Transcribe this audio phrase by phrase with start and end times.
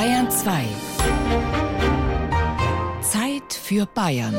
[0.00, 0.66] Bayern 2.
[3.02, 4.34] Zeit für Bayern.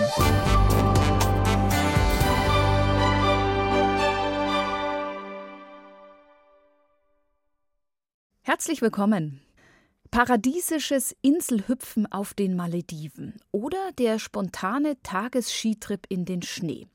[8.42, 9.42] Herzlich willkommen.
[10.10, 16.88] Paradiesisches Inselhüpfen auf den Malediven oder der spontane Tagesskitrip in den Schnee.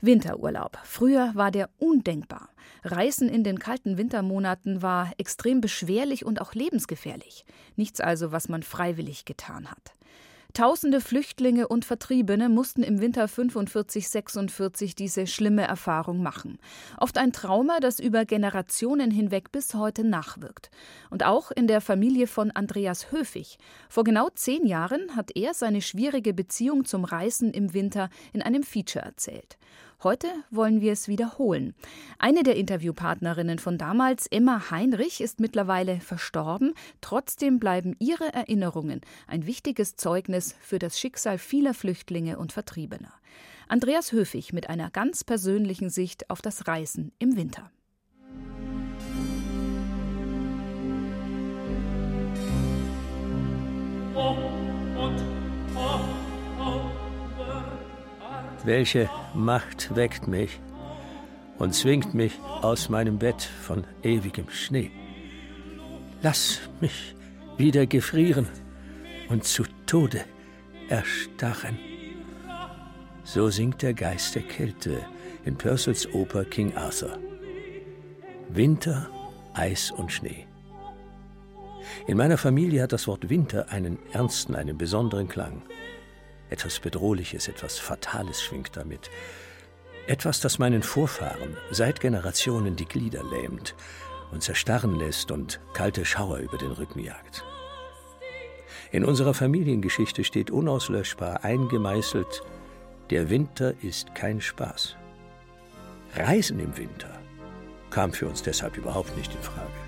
[0.00, 0.78] Winterurlaub.
[0.84, 2.50] Früher war der undenkbar.
[2.84, 7.44] Reisen in den kalten Wintermonaten war extrem beschwerlich und auch lebensgefährlich.
[7.76, 9.96] Nichts also, was man freiwillig getan hat.
[10.56, 16.58] Tausende Flüchtlinge und Vertriebene mussten im Winter 45-46 diese schlimme Erfahrung machen.
[16.96, 20.70] Oft ein Trauma, das über Generationen hinweg bis heute nachwirkt.
[21.10, 23.58] Und auch in der Familie von Andreas Höfig.
[23.90, 28.62] Vor genau zehn Jahren hat er seine schwierige Beziehung zum Reisen im Winter in einem
[28.62, 29.58] Feature erzählt.
[30.06, 31.74] Heute wollen wir es wiederholen.
[32.20, 36.74] Eine der Interviewpartnerinnen von damals, Emma Heinrich, ist mittlerweile verstorben.
[37.00, 43.12] Trotzdem bleiben ihre Erinnerungen ein wichtiges Zeugnis für das Schicksal vieler Flüchtlinge und Vertriebener.
[43.66, 47.72] Andreas Höfig mit einer ganz persönlichen Sicht auf das Reisen im Winter.
[54.14, 54.55] Oh,
[58.66, 60.58] Welche Macht weckt mich
[61.56, 64.90] und zwingt mich aus meinem Bett von ewigem Schnee?
[66.20, 67.14] Lass mich
[67.56, 68.48] wieder gefrieren
[69.28, 70.24] und zu Tode
[70.88, 71.78] erstarren.
[73.22, 74.98] So singt der Geist der Kälte
[75.44, 77.20] in Purcells Oper King Arthur.
[78.48, 79.08] Winter,
[79.54, 80.44] Eis und Schnee.
[82.08, 85.62] In meiner Familie hat das Wort Winter einen ernsten, einen besonderen Klang.
[86.50, 89.10] Etwas Bedrohliches, etwas Fatales schwingt damit.
[90.06, 93.74] Etwas, das meinen Vorfahren seit Generationen die Glieder lähmt
[94.30, 97.44] und zerstarren lässt und kalte Schauer über den Rücken jagt.
[98.92, 102.42] In unserer Familiengeschichte steht unauslöschbar eingemeißelt,
[103.10, 104.96] der Winter ist kein Spaß.
[106.14, 107.20] Reisen im Winter
[107.90, 109.85] kam für uns deshalb überhaupt nicht in Frage.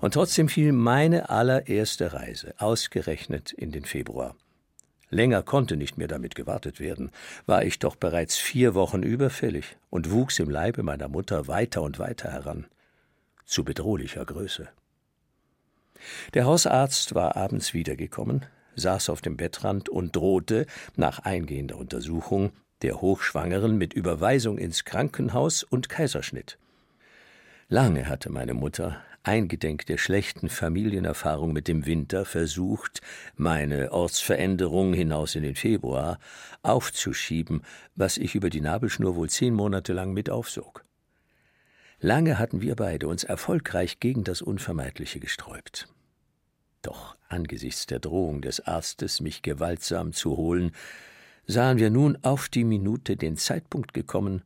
[0.00, 4.36] Und trotzdem fiel meine allererste Reise ausgerechnet in den Februar.
[5.10, 7.10] Länger konnte nicht mehr damit gewartet werden,
[7.46, 11.98] war ich doch bereits vier Wochen überfällig und wuchs im Leibe meiner Mutter weiter und
[11.98, 12.66] weiter heran,
[13.44, 14.68] zu bedrohlicher Größe.
[16.34, 18.44] Der Hausarzt war abends wiedergekommen,
[18.76, 25.64] saß auf dem Bettrand und drohte, nach eingehender Untersuchung, der Hochschwangeren mit Überweisung ins Krankenhaus
[25.64, 26.58] und Kaiserschnitt.
[27.68, 33.02] Lange hatte meine Mutter eingedenk der schlechten Familienerfahrung mit dem Winter versucht,
[33.36, 36.18] meine Ortsveränderung hinaus in den Februar
[36.62, 37.60] aufzuschieben,
[37.94, 40.82] was ich über die Nabelschnur wohl zehn Monate lang mit aufsog.
[42.00, 45.88] Lange hatten wir beide uns erfolgreich gegen das Unvermeidliche gesträubt.
[46.80, 50.72] Doch angesichts der Drohung des Arztes, mich gewaltsam zu holen,
[51.46, 54.42] sahen wir nun auf die Minute den Zeitpunkt gekommen,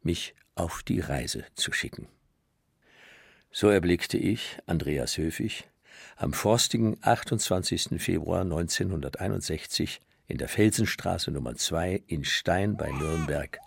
[0.00, 2.08] mich auf die Reise zu schicken.
[3.56, 5.68] So erblickte ich, Andreas Höfig,
[6.16, 8.02] am forstigen 28.
[8.02, 13.60] Februar 1961 in der Felsenstraße Nummer 2 in Stein bei Nürnberg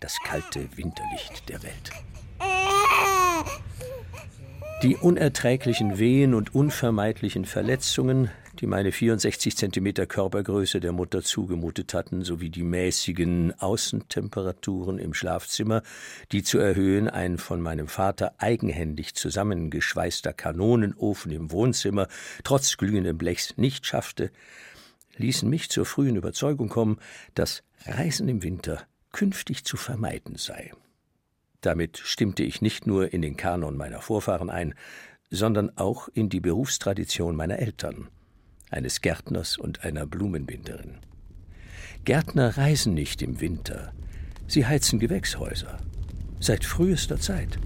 [0.00, 1.90] das kalte Winterlicht der Welt.
[4.82, 12.22] Die unerträglichen Wehen und unvermeidlichen Verletzungen, die meine 64 Zentimeter Körpergröße der Mutter zugemutet hatten,
[12.22, 15.82] sowie die mäßigen Außentemperaturen im Schlafzimmer,
[16.32, 22.08] die zu erhöhen ein von meinem Vater eigenhändig zusammengeschweißter Kanonenofen im Wohnzimmer
[22.44, 24.30] trotz glühenden Blechs nicht schaffte,
[25.16, 26.98] ließen mich zur frühen Überzeugung kommen,
[27.34, 30.72] dass Reisen im Winter künftig zu vermeiden sei.
[31.60, 34.74] Damit stimmte ich nicht nur in den Kanon meiner Vorfahren ein,
[35.30, 38.08] sondern auch in die Berufstradition meiner Eltern,
[38.74, 40.98] eines Gärtners und einer Blumenbinderin.
[42.04, 43.92] Gärtner reisen nicht im Winter,
[44.46, 45.78] sie heizen Gewächshäuser,
[46.40, 47.58] seit frühester Zeit.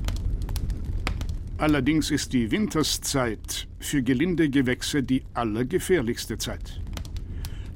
[1.58, 6.80] Allerdings ist die Winterszeit für gelinde Gewächse die allergefährlichste Zeit.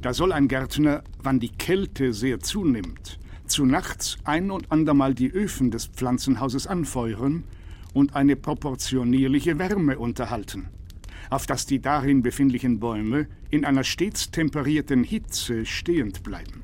[0.03, 3.19] Da soll ein Gärtner, wann die Kälte sehr zunimmt,
[3.49, 7.45] zu nachts ein und andermal die Öfen des Pflanzenhauses anfeuern
[7.93, 10.69] und eine proportionierliche Wärme unterhalten,
[11.33, 16.63] auf dass die darin befindlichen Bäume in einer stets temperierten Hitze stehend bleiben.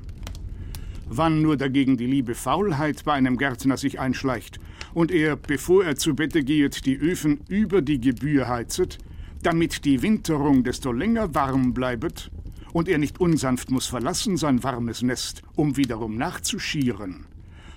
[1.07, 4.59] Wann nur dagegen die liebe Faulheit bei einem Gärtner sich einschleicht
[4.93, 8.99] und er, bevor er zu Bette gehet, die Öfen über die Gebühr heizet,
[9.41, 12.29] damit die Winterung desto länger warm bleibet,
[12.71, 17.25] und er nicht unsanft muss verlassen sein warmes Nest, um wiederum nachzuschieren,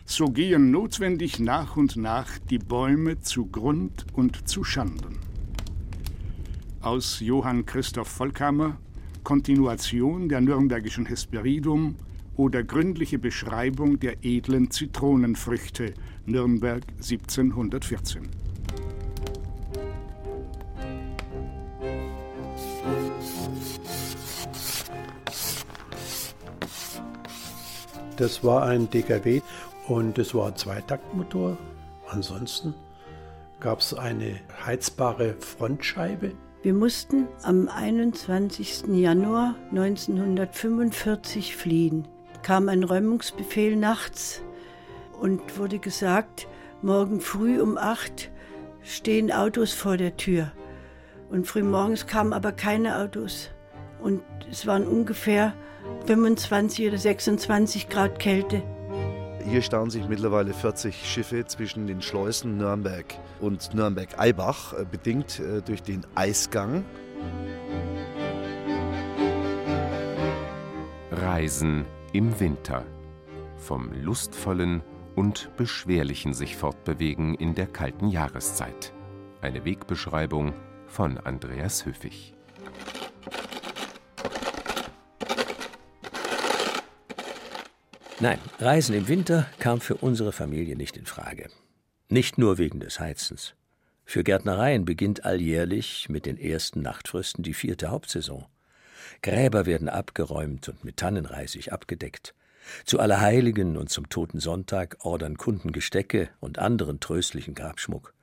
[0.05, 5.32] so gehen notwendig nach und nach die Bäume zu Grund und zu Schanden.
[6.83, 8.77] Aus Johann Christoph Volkhammer
[9.23, 11.95] Kontinuation der nürnbergischen Hesperidum
[12.37, 15.95] oder gründliche Beschreibung der edlen Zitronenfrüchte
[16.27, 18.29] Nürnberg 1714.
[28.17, 29.41] Das war ein DKW
[29.87, 31.57] und es war ein Zweitaktmotor.
[32.09, 32.75] Ansonsten
[33.61, 36.33] gab es eine heizbare Frontscheibe.
[36.63, 38.85] Wir mussten am 21.
[38.93, 42.07] Januar 1945 fliehen.
[42.45, 44.43] Kam ein Räumungsbefehl nachts
[45.21, 46.47] und wurde gesagt,
[46.81, 48.31] morgen früh um 8
[48.81, 50.53] stehen Autos vor der Tür.
[51.31, 53.51] Und frühmorgens kamen aber keine Autos.
[54.01, 55.55] Und es waren ungefähr
[56.07, 58.63] 25 oder 26 Grad Kälte.
[59.45, 63.07] Hier stauen sich mittlerweile 40 Schiffe zwischen den Schleusen Nürnberg
[63.41, 66.85] und Nürnberg-Eibach, äh, bedingt äh, durch den Eisgang.
[71.11, 72.85] Reisen im Winter.
[73.57, 74.83] Vom lustvollen
[75.17, 78.93] und beschwerlichen sich fortbewegen in der kalten Jahreszeit.
[79.41, 80.53] Eine Wegbeschreibung
[80.87, 82.35] von Andreas Höfig.
[88.23, 91.51] Nein, Reisen im Winter kam für unsere Familie nicht in Frage.
[92.09, 93.55] Nicht nur wegen des Heizens.
[94.05, 98.47] Für Gärtnereien beginnt alljährlich mit den ersten Nachtfrösten die vierte Hauptsaison.
[99.23, 102.33] Gräber werden abgeräumt und mit Tannenreisig abgedeckt.
[102.85, 108.15] Zu Allerheiligen und zum Toten Sonntag ordern Kunden Gestecke und anderen tröstlichen Grabschmuck.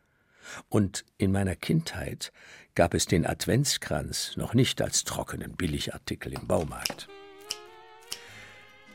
[0.70, 2.32] Und in meiner Kindheit
[2.74, 7.10] gab es den Adventskranz noch nicht als trockenen Billigartikel im Baumarkt.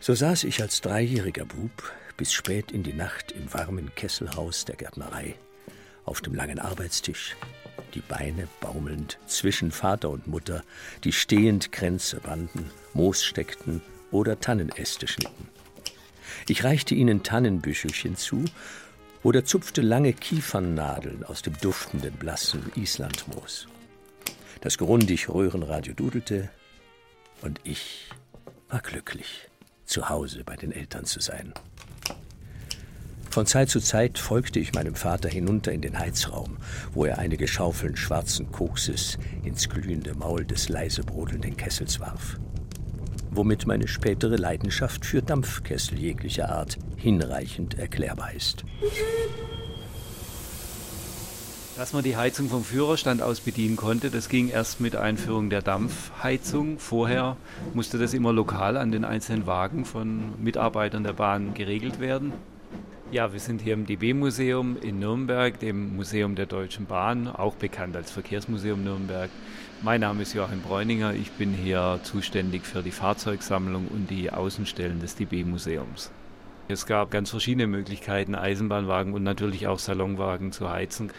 [0.06, 4.76] So saß ich als dreijähriger Bub bis spät in die Nacht im warmen Kesselhaus der
[4.76, 5.34] Gärtnerei,
[6.04, 7.36] auf dem langen Arbeitstisch,
[7.94, 10.62] die Beine baumelnd zwischen Vater und Mutter,
[11.04, 13.80] die stehend Kränze banden, Moos steckten
[14.10, 15.48] oder Tannenäste schnitten.
[16.48, 18.44] Ich reichte ihnen Tannenbüschelchen zu
[19.22, 23.68] oder zupfte lange Kiefernnadeln aus dem duftenden, blassen Islandmoos.
[24.60, 26.50] Das Grundig-Röhrenradio dudelte
[27.40, 28.10] und ich
[28.68, 29.48] war glücklich
[29.84, 31.52] zu Hause bei den Eltern zu sein.
[33.34, 36.56] Von Zeit zu Zeit folgte ich meinem Vater hinunter in den Heizraum,
[36.92, 42.38] wo er einige Schaufeln schwarzen Kokses ins glühende Maul des leise brodelnden Kessels warf.
[43.32, 48.64] Womit meine spätere Leidenschaft für Dampfkessel jeglicher Art hinreichend erklärbar ist.
[51.76, 55.60] Dass man die Heizung vom Führerstand aus bedienen konnte, das ging erst mit Einführung der
[55.60, 56.78] Dampfheizung.
[56.78, 57.36] Vorher
[57.72, 62.32] musste das immer lokal an den einzelnen Wagen von Mitarbeitern der Bahn geregelt werden.
[63.10, 67.96] Ja, wir sind hier im DB-Museum in Nürnberg, dem Museum der Deutschen Bahn, auch bekannt
[67.96, 69.30] als Verkehrsmuseum Nürnberg.
[69.82, 75.00] Mein Name ist Joachim Bräuninger, ich bin hier zuständig für die Fahrzeugsammlung und die Außenstellen
[75.00, 76.12] des DB-Museums.
[76.68, 81.10] Es gab ganz verschiedene Möglichkeiten, Eisenbahnwagen und natürlich auch Salonwagen zu heizen.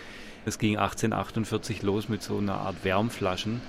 [0.45, 3.61] Es ging 1848 los mit so einer Art Wärmflaschen,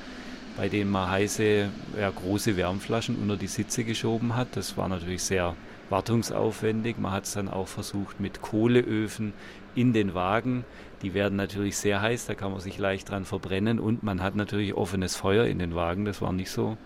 [0.58, 4.48] bei denen man heiße, ja, große Wärmflaschen unter die Sitze geschoben hat.
[4.56, 5.56] Das war natürlich sehr
[5.88, 6.98] wartungsaufwendig.
[6.98, 9.32] Man hat es dann auch versucht mit Kohleöfen
[9.74, 10.64] in den Wagen.
[11.00, 14.34] Die werden natürlich sehr heiß, da kann man sich leicht dran verbrennen und man hat
[14.34, 16.04] natürlich offenes Feuer in den Wagen.
[16.04, 16.76] Das war nicht so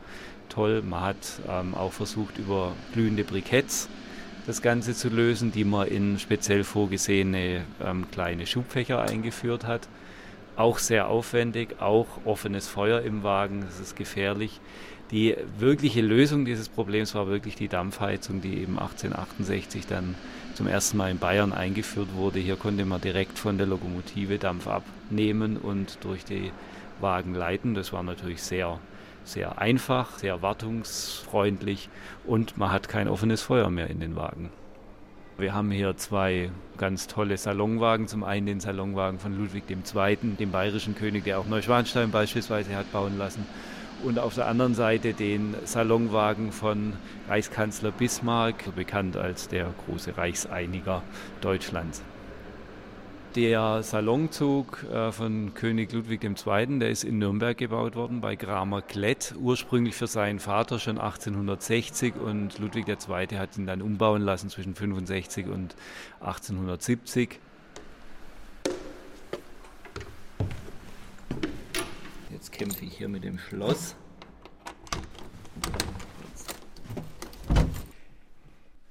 [0.49, 0.83] toll.
[0.83, 3.88] Man hat ähm, auch versucht über glühende Briketts
[4.47, 9.89] das Ganze zu lösen, die man in speziell vorgesehene ähm, kleine Schubfächer eingeführt hat.
[10.57, 14.61] Auch sehr aufwendig, auch offenes Feuer im Wagen, das ist gefährlich.
[15.11, 20.15] Die wirkliche Lösung dieses Problems war wirklich die Dampfheizung, die eben 1868 dann
[20.55, 22.39] zum ersten Mal in Bayern eingeführt wurde.
[22.39, 26.53] Hier konnte man direkt von der Lokomotive Dampf abnehmen und durch die
[27.01, 27.75] Wagen leiten.
[27.75, 28.79] Das war natürlich sehr
[29.25, 31.89] sehr einfach, sehr wartungsfreundlich
[32.27, 34.50] und man hat kein offenes Feuer mehr in den Wagen.
[35.41, 38.07] Wir haben hier zwei ganz tolle Salonwagen.
[38.07, 42.93] Zum einen den Salonwagen von Ludwig II., dem bayerischen König, der auch Neuschwanstein beispielsweise hat
[42.93, 43.47] bauen lassen.
[44.05, 46.93] Und auf der anderen Seite den Salonwagen von
[47.27, 51.03] Reichskanzler Bismarck, bekannt als der große Reichseiniger
[51.41, 52.03] Deutschlands.
[53.37, 58.83] Der Salonzug äh, von König Ludwig II., der ist in Nürnberg gebaut worden, bei Kramer
[58.83, 63.39] Klett, ursprünglich für seinen Vater schon 1860 und Ludwig II.
[63.39, 65.77] hat ihn dann umbauen lassen zwischen 65 und
[66.19, 67.39] 1870.
[72.33, 73.95] Jetzt kämpfe ich hier mit dem Schloss.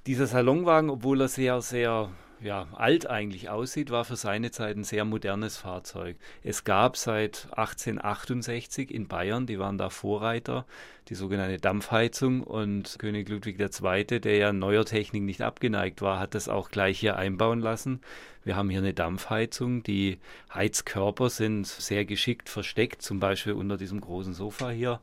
[0.06, 2.10] Dieser Salonwagen, obwohl er sehr, sehr
[2.42, 6.16] ja, alt eigentlich aussieht, war für seine Zeit ein sehr modernes Fahrzeug.
[6.42, 10.64] Es gab seit 1868 in Bayern, die waren da Vorreiter,
[11.08, 16.34] die sogenannte Dampfheizung und König Ludwig II., der ja neuer Technik nicht abgeneigt war, hat
[16.34, 18.00] das auch gleich hier einbauen lassen.
[18.42, 20.18] Wir haben hier eine Dampfheizung, die
[20.54, 25.00] Heizkörper sind sehr geschickt versteckt, zum Beispiel unter diesem großen Sofa hier.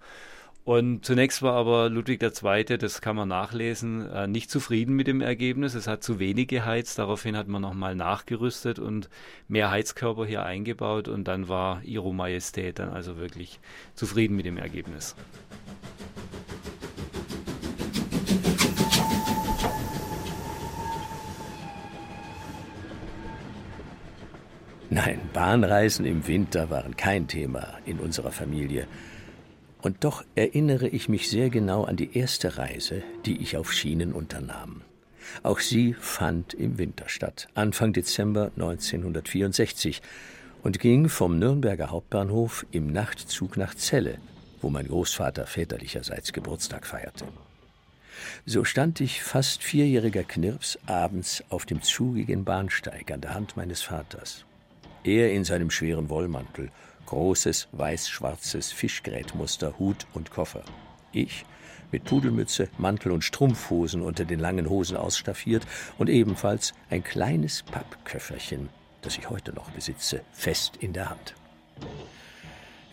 [0.68, 5.22] Und zunächst war aber Ludwig II., das kann man nachlesen, äh, nicht zufrieden mit dem
[5.22, 5.76] Ergebnis.
[5.76, 7.00] Es hat zu wenig geheizt.
[7.00, 9.10] Daraufhin hat man nochmal nachgerüstet und
[9.48, 11.08] mehr Heizkörper hier eingebaut.
[11.08, 13.62] Und dann war Ihre Majestät dann also wirklich
[13.96, 15.16] zufrieden mit dem Ergebnis.
[24.90, 28.86] Nein, Bahnreisen im Winter waren kein Thema in unserer Familie.
[29.88, 34.12] Und doch erinnere ich mich sehr genau an die erste Reise, die ich auf Schienen
[34.12, 34.82] unternahm.
[35.44, 40.02] Auch sie fand im Winter statt, Anfang Dezember 1964,
[40.62, 44.18] und ging vom Nürnberger Hauptbahnhof im Nachtzug nach Celle,
[44.62, 47.24] wo mein Großvater väterlicherseits Geburtstag feierte.
[48.46, 53.84] So stand ich fast vierjähriger Knirps abends auf dem zugigen Bahnsteig an der Hand meines
[53.84, 54.44] Vaters.
[55.06, 56.72] Er in seinem schweren Wollmantel
[57.08, 60.64] großes weiß-schwarzes Fischgrätmuster, Hut und Koffer.
[61.12, 61.46] Ich
[61.92, 65.66] mit Pudelmütze, Mantel und Strumpfhosen unter den langen Hosen ausstaffiert
[65.98, 68.70] und ebenfalls ein kleines Pappköfferchen,
[69.02, 71.34] das ich heute noch besitze, fest in der Hand.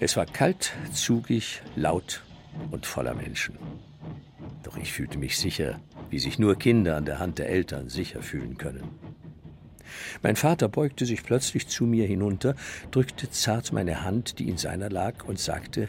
[0.00, 2.23] Es war kalt, zugig, laut
[2.71, 3.59] und voller Menschen.
[4.62, 5.80] Doch ich fühlte mich sicher,
[6.11, 8.88] wie sich nur Kinder an der Hand der Eltern sicher fühlen können.
[10.23, 12.55] Mein Vater beugte sich plötzlich zu mir hinunter,
[12.91, 15.89] drückte zart meine Hand, die in seiner lag, und sagte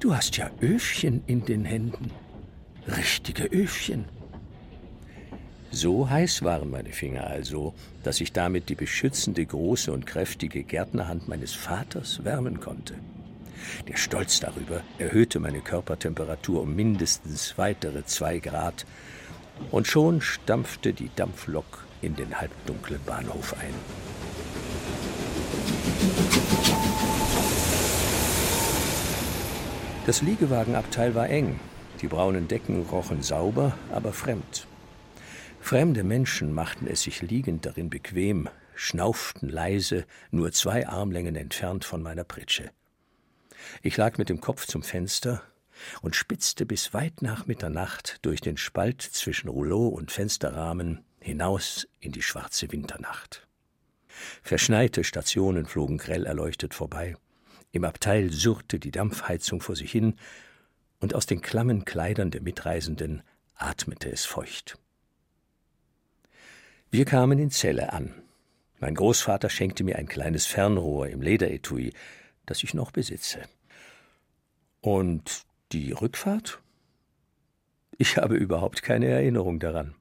[0.00, 2.10] Du hast ja Öfchen in den Händen.
[2.86, 4.06] Richtige Öfchen.
[5.70, 11.28] So heiß waren meine Finger also, dass ich damit die beschützende große und kräftige Gärtnerhand
[11.28, 12.94] meines Vaters wärmen konnte.
[13.86, 18.86] Der Stolz darüber erhöhte meine Körpertemperatur um mindestens weitere zwei Grad,
[19.70, 23.74] und schon stampfte die Dampflok in den halbdunklen Bahnhof ein.
[30.06, 31.60] Das Liegewagenabteil war eng.
[32.00, 34.66] Die braunen Decken rochen sauber, aber fremd.
[35.60, 42.02] Fremde Menschen machten es sich liegend darin bequem, schnauften leise, nur zwei Armlängen entfernt von
[42.02, 42.70] meiner Pritsche.
[43.82, 45.42] Ich lag mit dem Kopf zum Fenster
[46.00, 52.12] und spitzte bis weit nach Mitternacht durch den Spalt zwischen Rouleau und Fensterrahmen hinaus in
[52.12, 53.46] die schwarze Winternacht.
[54.42, 57.16] Verschneite Stationen flogen grell erleuchtet vorbei.
[57.72, 60.16] Im Abteil surrte die Dampfheizung vor sich hin,
[60.98, 63.22] und aus den klammen Kleidern der Mitreisenden
[63.54, 64.76] atmete es feucht.
[66.90, 68.14] Wir kamen in Celle an.
[68.80, 71.92] Mein Großvater schenkte mir ein kleines Fernrohr im Lederetui,
[72.46, 73.42] das ich noch besitze.
[74.80, 76.60] Und die Rückfahrt?
[77.96, 79.94] Ich habe überhaupt keine Erinnerung daran.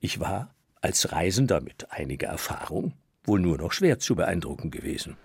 [0.00, 2.92] Ich war als Reisender mit einiger Erfahrung
[3.24, 5.16] wohl nur noch schwer zu beeindrucken gewesen.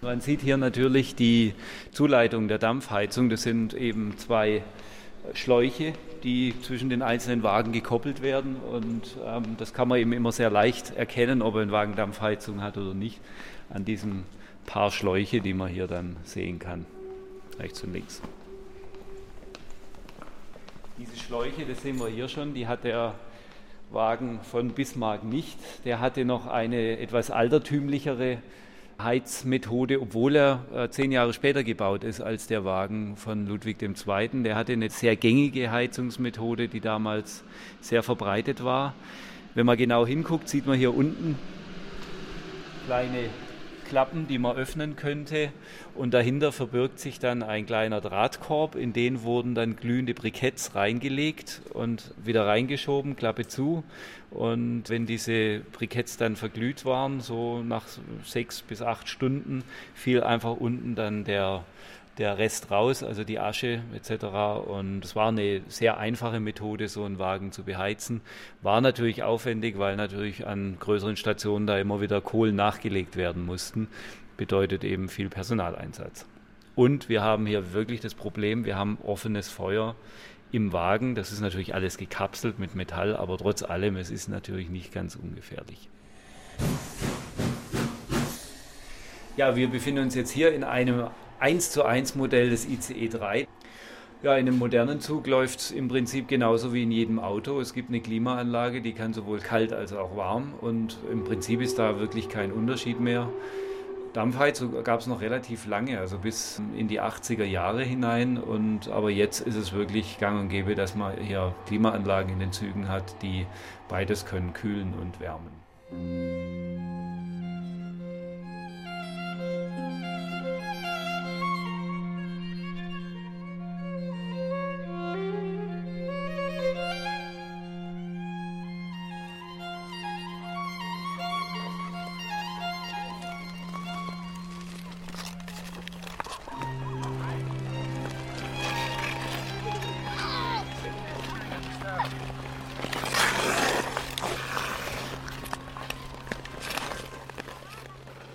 [0.00, 1.54] Man sieht hier natürlich die
[1.92, 3.30] Zuleitung der Dampfheizung.
[3.30, 4.64] Das sind eben zwei
[5.32, 5.92] Schläuche,
[6.24, 8.56] die zwischen den einzelnen Wagen gekoppelt werden.
[8.56, 12.76] Und ähm, das kann man eben immer sehr leicht erkennen, ob ein Wagen Dampfheizung hat
[12.78, 13.20] oder nicht,
[13.70, 14.24] an diesem
[14.66, 16.84] paar Schläuche, die man hier dann sehen kann,
[17.60, 18.22] rechts und links.
[21.02, 23.16] Diese Schläuche, das sehen wir hier schon, die hat der
[23.90, 25.58] Wagen von Bismarck nicht.
[25.84, 28.38] Der hatte noch eine etwas altertümlichere
[29.02, 34.42] Heizmethode, obwohl er äh, zehn Jahre später gebaut ist als der Wagen von Ludwig II.
[34.44, 37.42] Der hatte eine sehr gängige Heizungsmethode, die damals
[37.80, 38.94] sehr verbreitet war.
[39.56, 41.36] Wenn man genau hinguckt, sieht man hier unten
[42.86, 43.24] kleine
[43.92, 45.52] Klappen, die man öffnen könnte.
[45.94, 51.60] Und dahinter verbirgt sich dann ein kleiner Drahtkorb, in den wurden dann glühende Briketts reingelegt
[51.74, 53.84] und wieder reingeschoben, Klappe zu.
[54.30, 57.84] Und wenn diese Briketts dann verglüht waren, so nach
[58.24, 59.62] sechs bis acht Stunden,
[59.94, 61.62] fiel einfach unten dann der
[62.18, 64.24] der Rest raus, also die Asche etc.
[64.66, 68.20] Und es war eine sehr einfache Methode, so einen Wagen zu beheizen.
[68.60, 73.88] War natürlich aufwendig, weil natürlich an größeren Stationen da immer wieder Kohlen nachgelegt werden mussten.
[74.36, 76.26] Bedeutet eben viel Personaleinsatz.
[76.74, 79.94] Und wir haben hier wirklich das Problem, wir haben offenes Feuer
[80.52, 81.14] im Wagen.
[81.14, 85.16] Das ist natürlich alles gekapselt mit Metall, aber trotz allem, es ist natürlich nicht ganz
[85.16, 85.88] ungefährlich.
[89.36, 91.08] Ja, wir befinden uns jetzt hier in einem
[91.42, 93.48] 1 zu 1 Modell des ICE 3.
[94.22, 97.60] Ja, in einem modernen Zug läuft es im Prinzip genauso wie in jedem Auto.
[97.60, 101.80] Es gibt eine Klimaanlage, die kann sowohl kalt als auch warm und im Prinzip ist
[101.80, 103.28] da wirklich kein Unterschied mehr.
[104.12, 108.38] Dampfheizung gab es noch relativ lange, also bis in die 80er Jahre hinein.
[108.38, 112.52] Und, aber jetzt ist es wirklich gang und gäbe, dass man hier Klimaanlagen in den
[112.52, 113.46] Zügen hat, die
[113.88, 117.11] beides können, kühlen und wärmen.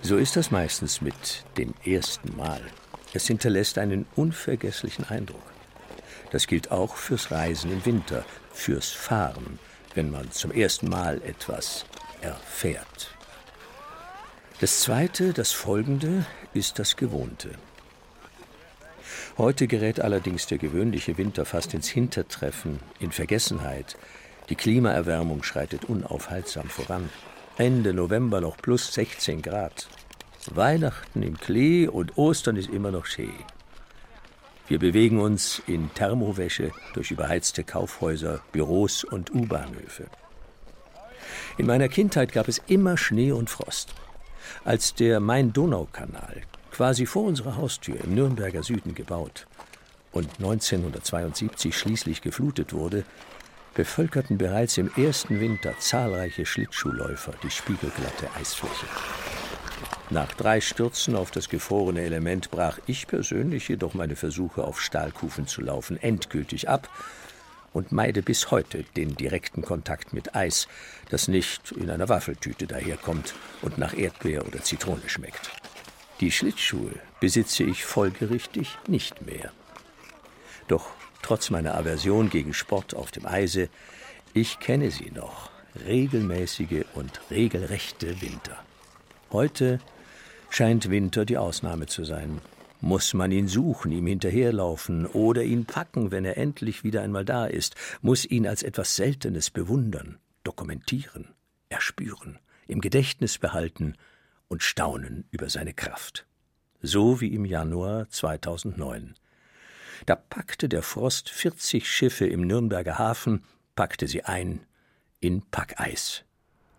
[0.08, 2.62] So ist das meistens mit dem ersten Mal.
[3.12, 5.42] Es hinterlässt einen unvergesslichen Eindruck.
[6.30, 9.58] Das gilt auch fürs Reisen im Winter, fürs Fahren,
[9.94, 11.84] wenn man zum ersten Mal etwas
[12.22, 13.10] erfährt.
[14.62, 16.24] Das zweite, das folgende,
[16.54, 17.50] ist das Gewohnte.
[19.36, 23.98] Heute gerät allerdings der gewöhnliche Winter fast ins Hintertreffen, in Vergessenheit.
[24.48, 27.10] Die Klimaerwärmung schreitet unaufhaltsam voran.
[27.58, 29.86] Ende November noch plus 16 Grad.
[30.54, 33.32] Weihnachten im Klee und Ostern ist immer noch schön.
[34.68, 40.06] Wir bewegen uns in Thermowäsche durch überheizte Kaufhäuser, Büros und U-Bahnhöfe.
[41.56, 43.94] In meiner Kindheit gab es immer Schnee und Frost.
[44.64, 49.46] Als der Main-Donau-Kanal quasi vor unserer Haustür im Nürnberger Süden gebaut
[50.12, 53.04] und 1972 schließlich geflutet wurde,
[53.74, 58.86] bevölkerten bereits im ersten Winter zahlreiche Schlittschuhläufer die spiegelglatte Eisfläche.
[60.10, 65.46] Nach drei Stürzen auf das gefrorene Element brach ich persönlich jedoch meine Versuche, auf Stahlkufen
[65.46, 66.88] zu laufen, endgültig ab
[67.74, 70.66] und meide bis heute den direkten Kontakt mit Eis,
[71.10, 75.50] das nicht in einer Waffeltüte daherkommt und nach Erdbeer oder Zitrone schmeckt.
[76.20, 79.52] Die Schlittschuhe besitze ich folgerichtig nicht mehr.
[80.68, 80.86] Doch
[81.20, 83.68] trotz meiner Aversion gegen Sport auf dem Eise,
[84.32, 85.50] ich kenne sie noch,
[85.86, 88.56] regelmäßige und regelrechte Winter.
[89.30, 89.80] Heute
[90.50, 92.40] scheint Winter die Ausnahme zu sein.
[92.80, 97.46] Muss man ihn suchen, ihm hinterherlaufen oder ihn packen, wenn er endlich wieder einmal da
[97.46, 101.28] ist, muss ihn als etwas Seltenes bewundern, dokumentieren,
[101.68, 103.94] erspüren, im Gedächtnis behalten
[104.46, 106.26] und staunen über seine Kraft.
[106.80, 109.14] So wie im Januar 2009.
[110.06, 113.42] Da packte der Frost 40 Schiffe im Nürnberger Hafen,
[113.74, 114.60] packte sie ein
[115.18, 116.22] in Packeis.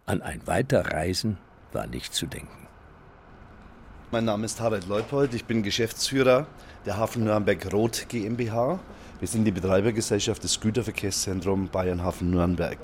[0.05, 1.37] An ein Weiterreisen
[1.73, 2.68] war nicht zu denken.
[4.11, 6.47] Mein Name ist Harald Leupold, ich bin Geschäftsführer
[6.83, 8.79] der Hafen Nürnberg Rot GmbH.
[9.19, 12.79] Wir sind die Betreibergesellschaft des Güterverkehrszentrums Bayern Hafen Nürnberg.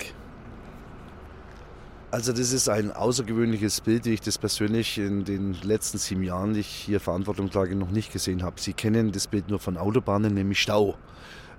[2.12, 6.54] Also das ist ein außergewöhnliches Bild, wie ich das persönlich in den letzten sieben Jahren,
[6.54, 8.60] die ich hier Verantwortung trage, noch nicht gesehen habe.
[8.60, 10.94] Sie kennen das Bild nur von Autobahnen, nämlich Stau.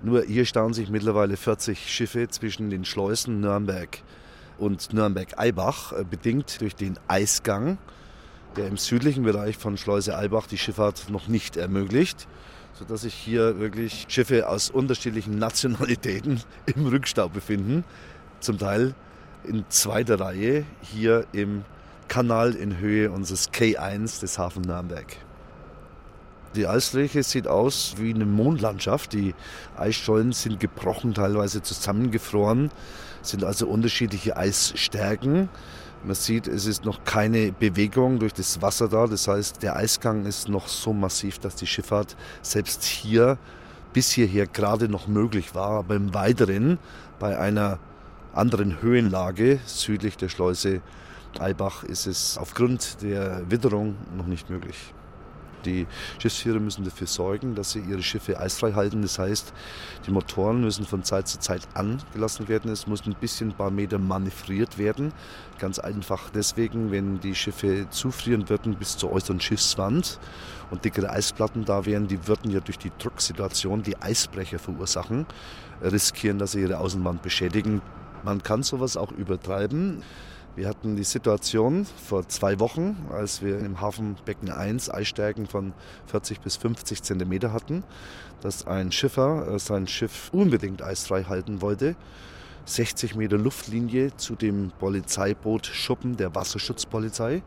[0.02, 3.98] Nur hier stauen sich mittlerweile 40 Schiffe zwischen den Schleusen Nürnberg
[4.56, 7.76] und Nürnberg-Eibach, äh, bedingt durch den Eisgang,
[8.58, 12.26] der im südlichen Bereich von Schleuse Eibach die Schifffahrt noch nicht ermöglicht,
[12.74, 17.84] sodass sich hier wirklich Schiffe aus unterschiedlichen Nationalitäten im Rückstau befinden.
[18.40, 18.94] Zum Teil
[19.44, 21.64] in zweiter Reihe hier im
[22.08, 25.06] Kanal in Höhe unseres K1 des Hafen Nürnberg.
[26.56, 29.12] Die Eisfläche sieht aus wie eine Mondlandschaft.
[29.12, 29.34] Die
[29.76, 32.70] Eisschollen sind gebrochen, teilweise zusammengefroren,
[33.22, 35.48] sind also unterschiedliche Eisstärken.
[36.04, 39.06] Man sieht, es ist noch keine Bewegung durch das Wasser da.
[39.06, 43.38] Das heißt, der Eisgang ist noch so massiv, dass die Schifffahrt selbst hier
[43.92, 45.70] bis hierher gerade noch möglich war.
[45.80, 46.78] Aber im Weiteren
[47.18, 47.78] bei einer
[48.32, 50.80] anderen Höhenlage südlich der Schleuse
[51.38, 54.94] Eibach ist es aufgrund der Witterung noch nicht möglich.
[55.68, 55.86] Die
[56.18, 59.02] Schiffsführer müssen dafür sorgen, dass sie ihre Schiffe eisfrei halten.
[59.02, 59.52] Das heißt,
[60.06, 62.70] die Motoren müssen von Zeit zu Zeit angelassen werden.
[62.70, 65.12] Es muss ein bisschen ein paar Meter manövriert werden.
[65.58, 70.18] Ganz einfach deswegen, wenn die Schiffe zufrieren würden bis zur äußeren Schiffswand
[70.70, 75.26] und dickere Eisplatten da wären, die würden ja durch die Drucksituation die Eisbrecher verursachen,
[75.82, 77.82] riskieren, dass sie ihre Außenwand beschädigen.
[78.24, 80.02] Man kann sowas auch übertreiben.
[80.58, 85.72] Wir hatten die Situation vor zwei Wochen, als wir im Hafenbecken 1 Eisstärken von
[86.06, 87.84] 40 bis 50 Zentimeter hatten,
[88.40, 91.94] dass ein Schiffer äh, sein Schiff unbedingt eisfrei halten wollte.
[92.64, 97.44] 60 Meter Luftlinie zu dem Polizeiboot Schuppen der Wasserschutzpolizei.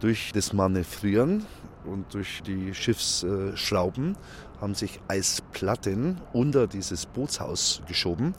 [0.00, 1.46] Durch das Manövrieren
[1.84, 4.16] und durch die Schiffsschrauben
[4.60, 8.34] haben sich Eisplatten Platten unter dieses Bootshaus geschoben,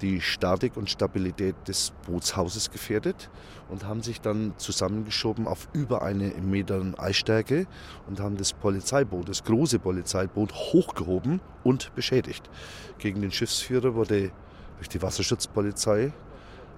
[0.00, 3.30] die Statik und Stabilität des Bootshauses gefährdet
[3.68, 7.66] und haben sich dann zusammengeschoben auf über eine Meter Eisstärke
[8.08, 12.50] und haben das Polizeiboot, das große Polizeiboot, hochgehoben und beschädigt.
[12.98, 14.32] Gegen den Schiffsführer wurde
[14.76, 16.12] durch die Wasserschutzpolizei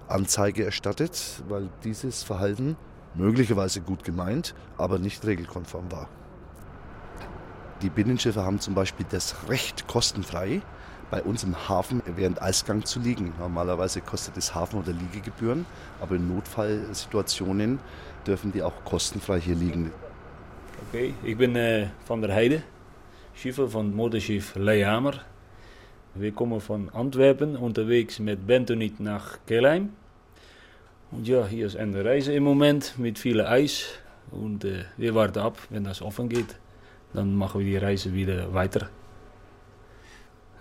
[0.07, 2.77] Anzeige erstattet, weil dieses Verhalten
[3.15, 6.07] möglicherweise gut gemeint, aber nicht regelkonform war.
[7.81, 10.61] Die Binnenschiffe haben zum Beispiel das Recht, kostenfrei
[11.09, 13.33] bei uns im Hafen während Eisgang zu liegen.
[13.39, 15.65] Normalerweise kostet es Hafen- oder Liegegebühren,
[16.01, 17.79] aber in Notfallsituationen
[18.25, 19.91] dürfen die auch kostenfrei hier liegen.
[20.89, 22.63] Okay, ich bin äh, van der Heide,
[23.33, 25.13] Schiffer von Motorschiff Leamer.
[26.15, 29.89] Wir kommen von Antwerpen unterwegs mit Bentonit nach Kelheim.
[31.11, 33.85] Und ja, hier ist eine Reise im Moment mit viel Eis.
[34.31, 36.57] Und äh, wir warten ab, wenn das offen geht.
[37.13, 38.89] Dann machen wir die Reise wieder weiter.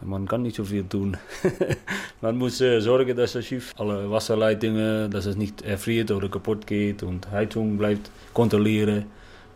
[0.03, 1.17] Man kann nicht so viel tun.
[2.21, 6.67] Man muss äh, sorgen, dass das Schiff, alle Wasserleitungen, dass es nicht erfriert oder kaputt
[6.67, 9.07] geht und Heizung bleibt kontrollieren.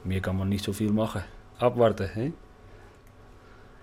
[0.04, 1.22] Mehr kann man nicht so viel machen.
[1.58, 2.08] Abwarten.
[2.14, 2.32] Hè?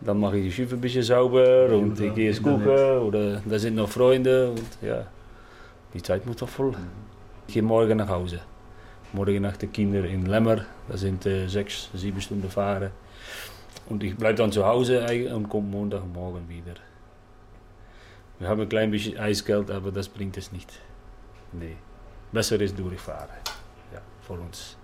[0.01, 3.59] Dann mache ich die Schiffe ein bisschen sauber und ich gehe es gucken oder da
[3.59, 5.07] sind noch Freunde und ja,
[5.93, 6.73] die Zeit muss doch voll.
[7.47, 8.39] Ich gehe morgen nach Hause.
[9.13, 12.91] Morgen nach den Kindern in Lemmer, da sind äh, sechs, sieben Stunden fahren.
[13.89, 16.75] Und ich bleibe dann zu Hause und komme Montagmorgen wieder.
[18.39, 20.71] Wir haben ein klein bisschen Eisgeld, aber das bringt es nicht.
[21.53, 21.77] Nee,
[22.31, 23.29] besser ist durchfahren.
[23.93, 24.77] Ja, für uns.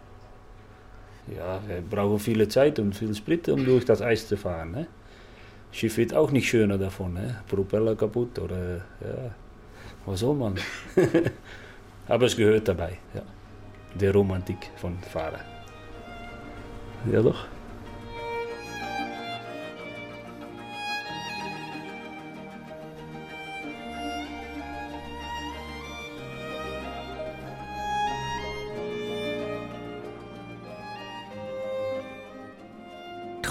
[1.27, 4.71] Ja, wir brauchen viele Zeit und viel Sprit, um durch das Eis zu fahren.
[4.71, 4.87] Ne?
[5.71, 7.13] Schiff wird auch nicht schöner davon.
[7.13, 7.41] Ne?
[7.47, 9.31] Propeller kaputt oder ja,
[10.05, 10.55] was soll man?
[12.07, 13.21] aber es gehört dabei, ja.
[13.95, 15.39] Der Romantik von Fahren.
[17.11, 17.45] Ja doch.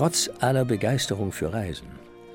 [0.03, 1.87] Trotz aller Begeisterung für Reisen.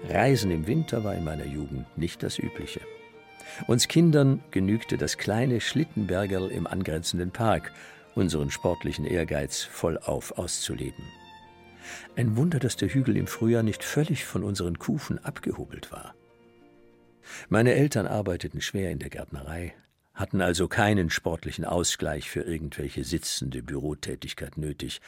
[0.08, 2.80] Reisen im Winter war in meiner Jugend nicht das Übliche.
[3.68, 7.74] Uns Kindern genügte das kleine Schlittenbergerl im angrenzenden Park,
[8.16, 11.04] unseren sportlichen Ehrgeiz vollauf auszuleben.
[12.16, 16.16] Ein Wunder, dass der Hügel im Frühjahr nicht völlig von unseren Kufen abgehobelt war.
[17.50, 19.74] Meine Eltern arbeiteten schwer in der Gärtnerei,
[20.14, 25.02] hatten also keinen sportlichen Ausgleich für irgendwelche sitzende Bürotätigkeit nötig.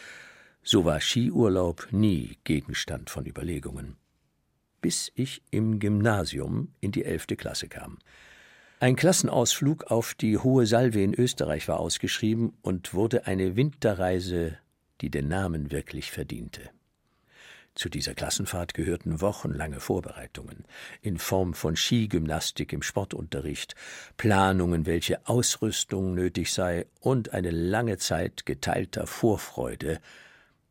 [0.63, 3.95] So war Skiurlaub nie Gegenstand von Überlegungen.
[4.81, 7.97] Bis ich im Gymnasium in die elfte Klasse kam.
[8.81, 14.57] Ein Klassenausflug auf die Hohe Salve in Österreich war ausgeschrieben und wurde eine Winterreise,
[15.01, 16.69] die den Namen wirklich verdiente.
[17.75, 20.65] Zu dieser Klassenfahrt gehörten wochenlange Vorbereitungen
[21.01, 23.75] in Form von Skigymnastik im Sportunterricht,
[24.17, 29.99] Planungen, welche Ausrüstung nötig sei und eine lange Zeit geteilter Vorfreude,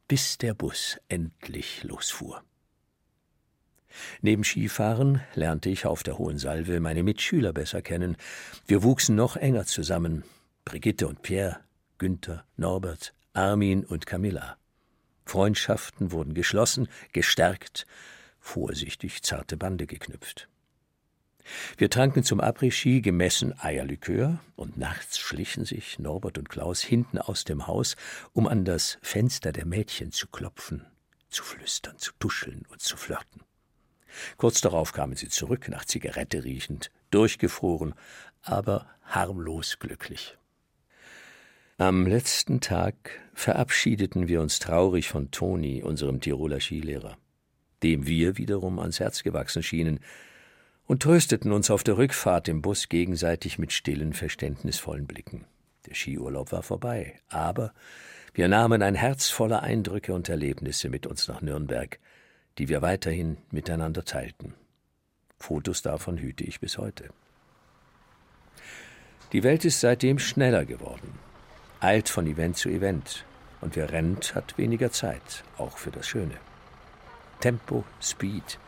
[0.09, 2.42] bis der Bus endlich losfuhr.
[4.23, 8.16] Neben Skifahren lernte ich auf der Hohen Salve meine Mitschüler besser kennen.
[8.66, 10.25] Wir wuchsen noch enger zusammen.
[10.64, 11.61] Brigitte und Pierre,
[11.99, 14.57] Günther, Norbert, Armin und Camilla.
[15.25, 17.87] Freundschaften wurden geschlossen, gestärkt,
[18.40, 20.49] vorsichtig zarte Bande geknüpft.
[21.76, 27.44] Wir tranken zum Après-Ski gemessen Eierlikör und nachts schlichen sich Norbert und Klaus hinten aus
[27.44, 27.96] dem Haus,
[28.32, 30.87] um an das Fenster der Mädchen zu klopfen,
[31.28, 33.42] zu flüstern, zu tuscheln und zu flirten.
[34.37, 37.94] Kurz darauf kamen sie zurück, nach Zigarette riechend, durchgefroren,
[38.42, 40.37] aber harmlos glücklich.
[41.76, 47.16] Am letzten Tag verabschiedeten wir uns traurig von Toni, unserem Tiroler Skilehrer,
[47.84, 50.00] dem wir wiederum ans Herz gewachsen schienen,
[50.88, 55.44] und trösteten uns auf der Rückfahrt im Bus gegenseitig mit stillen, verständnisvollen Blicken.
[55.87, 57.72] Der Skiurlaub war vorbei, aber
[58.33, 61.98] wir nahmen ein Herz voller Eindrücke und Erlebnisse mit uns nach Nürnberg,
[62.57, 64.55] die wir weiterhin miteinander teilten.
[65.38, 67.11] Fotos davon hüte ich bis heute.
[69.33, 71.12] Die Welt ist seitdem schneller geworden,
[71.81, 73.27] eilt von Event zu Event,
[73.61, 76.37] und wer rennt, hat weniger Zeit, auch für das Schöne.
[77.40, 78.59] Tempo, Speed.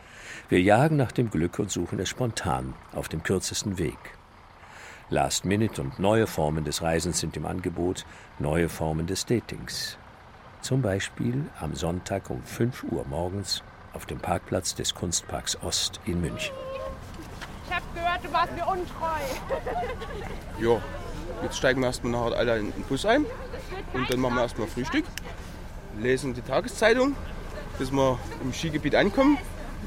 [0.51, 3.97] Wir jagen nach dem Glück und suchen es spontan auf dem kürzesten Weg.
[5.09, 8.05] Last Minute und neue Formen des Reisens sind im Angebot,
[8.37, 9.97] neue Formen des Datings.
[10.59, 16.19] Zum Beispiel am Sonntag um 5 Uhr morgens auf dem Parkplatz des Kunstparks Ost in
[16.19, 16.53] München.
[17.65, 19.21] Ich hab gehört, du warst mir untreu.
[20.61, 20.81] Ja,
[21.43, 23.25] jetzt steigen wir erstmal nachher alle in den Bus ein
[23.93, 25.05] und dann machen wir erstmal Frühstück,
[25.97, 27.15] lesen die Tageszeitung,
[27.79, 29.37] bis wir im Skigebiet ankommen.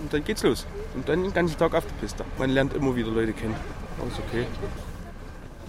[0.01, 0.67] Und dann geht's los.
[0.95, 2.25] Und dann den ganzen Tag auf der Piste.
[2.39, 3.55] Man lernt immer wieder Leute kennen.
[4.01, 4.47] Alles okay.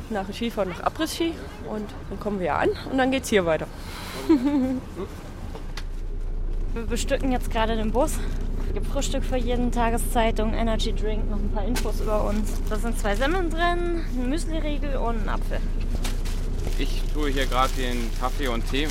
[0.09, 1.33] Nach dem Skifahren noch Abriss-Ski
[1.69, 3.67] und dann kommen wir an und dann geht's hier weiter.
[6.73, 8.13] wir bestücken jetzt gerade den Bus.
[8.67, 12.51] Es gibt Frühstück für jeden, Tageszeitung, Energy Drink, noch ein paar Infos über uns.
[12.69, 15.59] Da sind zwei Semmeln drin, ein Müsliriegel und ein Apfel.
[16.77, 18.88] Ich tue hier gerade den Kaffee und Tee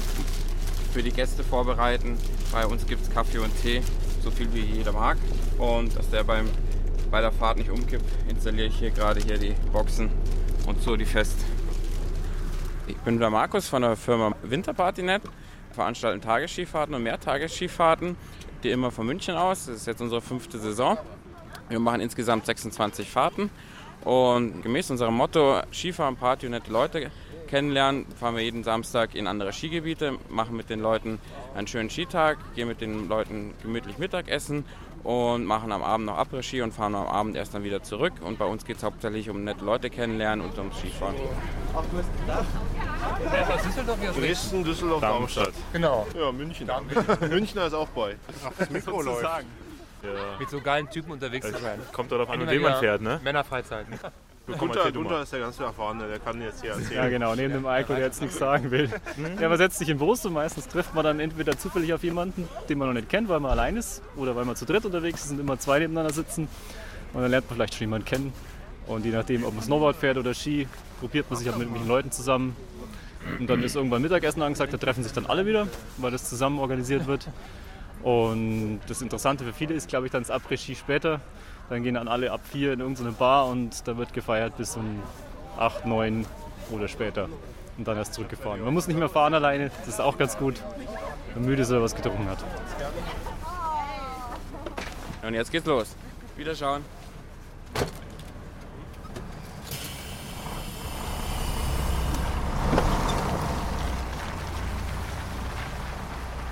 [0.92, 2.16] für die Gäste vorbereiten.
[2.50, 3.82] Bei uns gibt es Kaffee und Tee,
[4.24, 5.18] so viel wie jeder mag.
[5.58, 6.48] Und dass der beim,
[7.10, 10.10] bei der Fahrt nicht umkippt, installiere ich hier gerade hier die Boxen
[10.66, 11.36] und so die fest.
[12.86, 15.22] Ich bin der Markus von der Firma Winterpartynet.
[15.22, 18.16] Wir veranstalten Tagesskifahrten und Mehrtagesskifahrten,
[18.62, 19.66] die immer von München aus.
[19.66, 20.98] Das ist jetzt unsere fünfte Saison.
[21.68, 23.50] Wir machen insgesamt 26 Fahrten
[24.04, 27.10] und gemäß unserem Motto Skifahren, Party und nette Leute
[27.46, 31.18] kennenlernen, fahren wir jeden Samstag in andere Skigebiete, machen mit den Leuten
[31.54, 34.64] einen schönen Skitag, gehen mit den Leuten gemütlich Mittagessen
[35.04, 38.14] und machen am Abend noch Après-Ski und fahren am Abend erst dann wieder zurück.
[38.22, 41.14] Und bei uns geht es hauptsächlich um nette Leute kennenlernen und ums Skifahren.
[44.16, 45.52] Dresden, Düsseldorf, Darmstadt.
[45.72, 46.06] Genau.
[46.18, 46.70] Ja, München.
[47.28, 48.16] Münchner ist auch bei.
[48.44, 49.26] Ach, das Mikro läuft.
[50.04, 50.38] Ja.
[50.38, 51.80] Mit so geilen Typen unterwegs zu sein.
[51.92, 53.20] Kommt darauf an, mit wem man fährt, ne?
[53.24, 53.94] Männerfreizeiten.
[54.58, 57.02] Gunter, Gunter ist der ganz Erfahrene, der kann jetzt hier erzählen.
[57.02, 58.90] Ja, genau, neben dem Eiko, der jetzt nichts sagen will.
[59.40, 62.46] Ja, man setzt sich im Bus und meistens trifft man dann entweder zufällig auf jemanden,
[62.68, 65.24] den man noch nicht kennt, weil man allein ist, oder weil man zu dritt unterwegs
[65.24, 66.46] ist und immer zwei nebeneinander sitzen.
[67.14, 68.34] Und dann lernt man vielleicht schon jemanden kennen.
[68.86, 70.68] Und je nachdem, ob man Snowboard fährt oder Ski,
[71.00, 72.54] probiert man sich halt mit irgendwelchen Leuten zusammen.
[73.38, 76.58] Und dann ist irgendwann Mittagessen angesagt, da treffen sich dann alle wieder, weil das zusammen
[76.58, 77.28] organisiert wird.
[78.04, 81.20] Und das Interessante für viele ist, glaube ich, dann das Après-Ski später.
[81.70, 85.02] Dann gehen dann alle ab vier in irgendeine Bar und da wird gefeiert bis um
[85.58, 86.26] acht, neun
[86.70, 87.28] oder später.
[87.78, 88.62] Und dann erst zurückgefahren.
[88.62, 90.60] Man muss nicht mehr fahren alleine, das ist auch ganz gut.
[91.34, 92.44] Wenn müde ist oder was getrunken hat.
[95.26, 95.96] Und jetzt geht's los.
[96.36, 96.54] Wieder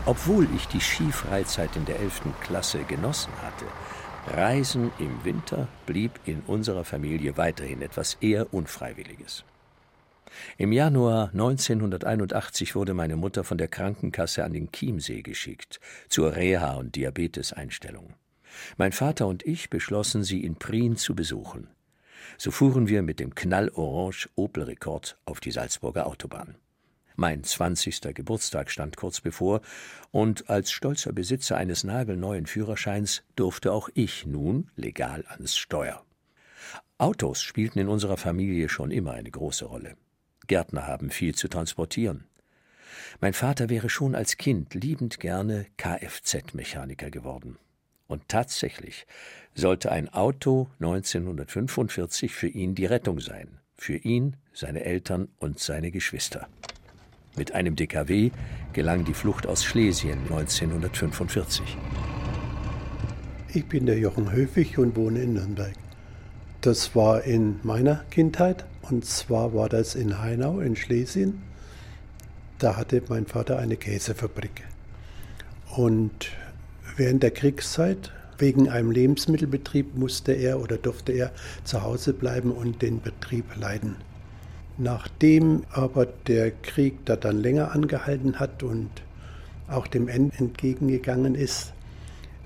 [0.05, 2.23] Obwohl ich die Skifreizeit in der 11.
[2.41, 3.67] Klasse genossen hatte,
[4.37, 9.45] Reisen im Winter blieb in unserer Familie weiterhin etwas eher Unfreiwilliges.
[10.59, 16.79] Im Januar 1981 wurde meine Mutter von der Krankenkasse an den Chiemsee geschickt, zur Reha-
[16.79, 18.15] und Diabeteseinstellung.
[18.77, 21.69] Mein Vater und ich beschlossen, sie in Prien zu besuchen.
[22.39, 26.57] So fuhren wir mit dem knallorange Opel Rekord auf die Salzburger Autobahn.
[27.17, 29.61] Mein zwanzigster Geburtstag stand kurz bevor,
[30.11, 36.05] und als stolzer Besitzer eines nagelneuen Führerscheins durfte auch ich nun legal ans Steuer.
[36.99, 39.97] Autos spielten in unserer Familie schon immer eine große Rolle.
[40.47, 42.25] Gärtner haben viel zu transportieren.
[43.21, 47.59] Mein Vater wäre schon als Kind liebend gerne Kfz-Mechaniker geworden.
[48.07, 49.07] Und tatsächlich
[49.55, 55.91] sollte ein Auto 1945 für ihn die Rettung sein, für ihn, seine Eltern und seine
[55.91, 56.49] Geschwister.
[57.35, 58.31] Mit einem DKW
[58.75, 61.79] gelang die Flucht aus Schlesien 1945.
[63.55, 65.73] Ich bin der Jochen Höfig und wohne in Nürnberg.
[66.61, 71.43] Das war in meiner Kindheit und zwar war das in Heinau in Schlesien.
[72.59, 74.65] Da hatte mein Vater eine Käsefabrik.
[75.75, 76.31] Und
[76.97, 81.33] während der Kriegszeit, wegen einem Lebensmittelbetrieb, musste er oder durfte er
[81.65, 83.97] zu Hause bleiben und den Betrieb leiten.
[84.83, 88.91] Nachdem aber der Krieg da dann länger angehalten hat und
[89.69, 91.73] auch dem Ende entgegengegangen ist,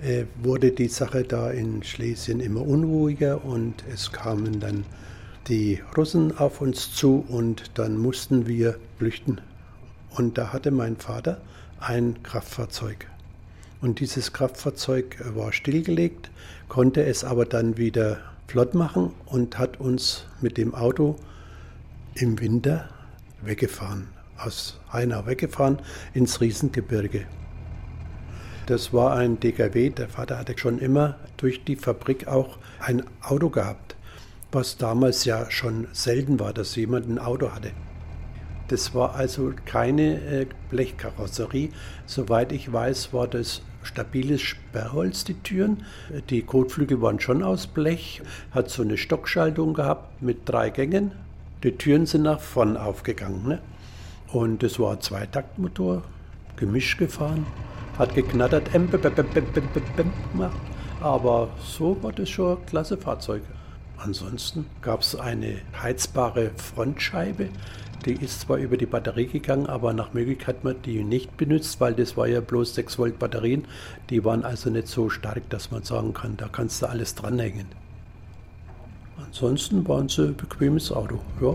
[0.02, 4.84] äh, wurde die Sache da in Schlesien immer unruhiger und es kamen dann
[5.48, 9.40] die Russen auf uns zu und dann mussten wir flüchten.
[10.10, 11.40] Und da hatte mein Vater
[11.80, 13.06] ein Kraftfahrzeug.
[13.80, 16.28] Und dieses Kraftfahrzeug war stillgelegt,
[16.68, 21.16] konnte es aber dann wieder flott machen und hat uns mit dem Auto
[22.16, 22.88] im Winter
[23.42, 25.78] weggefahren, aus Heinau weggefahren
[26.14, 27.26] ins Riesengebirge.
[28.66, 33.48] Das war ein DKW, der Vater hatte schon immer durch die Fabrik auch ein Auto
[33.48, 33.94] gehabt,
[34.50, 37.70] was damals ja schon selten war, dass jemand ein Auto hatte.
[38.68, 41.70] Das war also keine äh, Blechkarosserie.
[42.06, 45.84] Soweit ich weiß, war das stabiles Sperrholz, die Türen.
[46.30, 51.12] Die Kotflügel waren schon aus Blech, hat so eine Stockschaltung gehabt mit drei Gängen,
[51.62, 53.48] die Türen sind nach vorn aufgegangen.
[53.48, 53.60] Ne?
[54.32, 56.02] Und es war ein Zweitaktmotor,
[56.56, 57.46] gemischt gefahren,
[57.98, 60.56] hat geknattert, gemacht.
[61.00, 63.42] Aber so war das schon ein klasse Fahrzeug.
[63.98, 67.48] Ansonsten gab es eine heizbare Frontscheibe.
[68.04, 71.80] Die ist zwar über die Batterie gegangen, aber nach Möglichkeit hat man die nicht benutzt,
[71.80, 73.64] weil das war ja bloß 6 Volt Batterien.
[74.10, 77.66] Die waren also nicht so stark, dass man sagen kann, da kannst du alles dranhängen.
[79.36, 81.54] Ansonsten waren sie ein bequemes Auto, ja.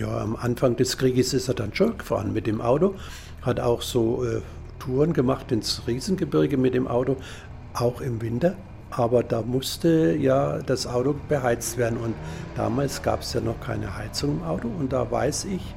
[0.00, 2.94] Ja, am Anfang des Krieges ist er dann schon gefahren mit dem Auto,
[3.42, 4.40] hat auch so äh,
[4.78, 7.18] Touren gemacht ins Riesengebirge mit dem Auto,
[7.74, 8.54] auch im Winter.
[8.88, 12.14] Aber da musste ja das Auto beheizt werden und
[12.56, 15.74] damals gab es ja noch keine Heizung im Auto und da weiß ich,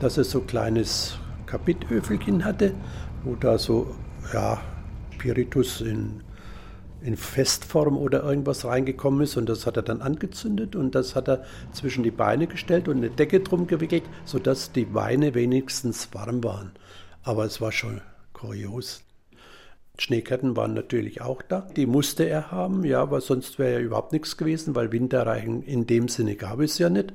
[0.00, 2.74] dass es so ein kleines Kapitöfelchen hatte,
[3.24, 3.94] wo da so
[4.34, 4.60] ja,
[5.18, 6.22] Spiritus in
[7.00, 11.28] in Festform oder irgendwas reingekommen ist und das hat er dann angezündet und das hat
[11.28, 16.42] er zwischen die Beine gestellt und eine Decke drum gewickelt, sodass die Beine wenigstens warm
[16.42, 16.72] waren.
[17.22, 18.00] Aber es war schon
[18.32, 19.04] kurios.
[19.98, 21.66] Schneeketten waren natürlich auch da.
[21.76, 25.86] Die musste er haben, ja, aber sonst wäre ja überhaupt nichts gewesen, weil Winterreichen in
[25.86, 27.12] dem Sinne gab es ja nicht.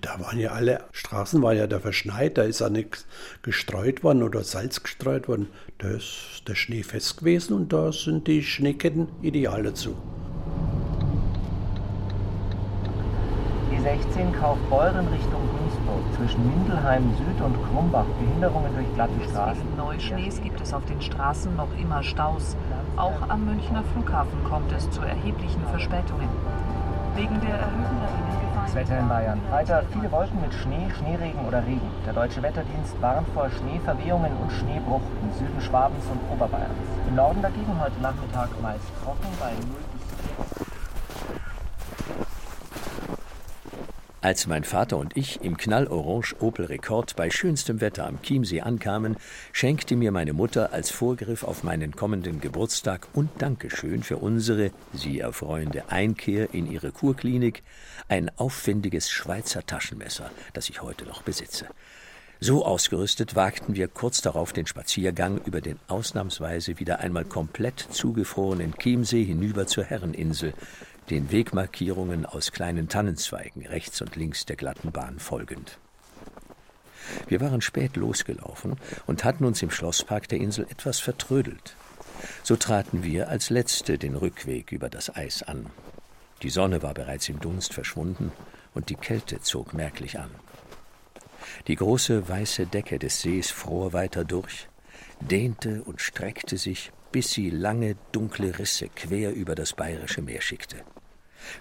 [0.00, 3.06] Da waren ja alle Straßen waren ja da verschneit, da ist ja nichts
[3.42, 5.48] gestreut worden oder Salz gestreut worden.
[5.78, 9.96] Da ist der Schnee fest gewesen und da sind die Schneeketten ideal dazu.
[13.82, 15.71] 16 Kaufbeuren Richtung Duisburg
[16.16, 19.62] zwischen Mindelheim Süd und Krumbach Behinderungen durch glatte Straßen.
[19.62, 22.56] Wegen Neuschnees gibt es auf den Straßen noch immer Staus.
[22.96, 26.28] Auch am Münchner Flughafen kommt es zu erheblichen Verspätungen.
[27.14, 28.00] Wegen der erhöhten
[28.64, 29.40] Das Wetter in Bayern.
[29.50, 31.90] Weiter viele Wolken mit Schnee, Schneeregen oder Regen.
[32.06, 36.72] Der Deutsche Wetterdienst warnt vor Schneeverwehungen und Schneebruch im Süden Schwabens und Oberbayerns.
[37.08, 40.71] Im Norden dagegen heute Nachmittag meist trocken bei 0 bis 4
[44.22, 49.16] Als mein Vater und ich im knallorange Opel Rekord bei schönstem Wetter am Chiemsee ankamen,
[49.50, 55.18] schenkte mir meine Mutter als Vorgriff auf meinen kommenden Geburtstag und Dankeschön für unsere, sie
[55.18, 57.64] erfreuende Einkehr in ihre Kurklinik
[58.08, 61.66] ein aufwendiges Schweizer Taschenmesser, das ich heute noch besitze.
[62.44, 68.74] So ausgerüstet wagten wir kurz darauf den Spaziergang über den ausnahmsweise wieder einmal komplett zugefrorenen
[68.78, 70.52] Chiemsee hinüber zur Herreninsel,
[71.10, 75.78] den Wegmarkierungen aus kleinen Tannenzweigen rechts und links der glatten Bahn folgend.
[77.26, 81.76] Wir waren spät losgelaufen und hatten uns im Schlosspark der Insel etwas vertrödelt.
[82.42, 85.66] So traten wir als Letzte den Rückweg über das Eis an.
[86.42, 88.32] Die Sonne war bereits im Dunst verschwunden
[88.74, 90.30] und die Kälte zog merklich an.
[91.66, 94.68] Die große weiße Decke des Sees fror weiter durch,
[95.20, 100.78] dehnte und streckte sich bis sie lange, dunkle Risse quer über das bayerische Meer schickte.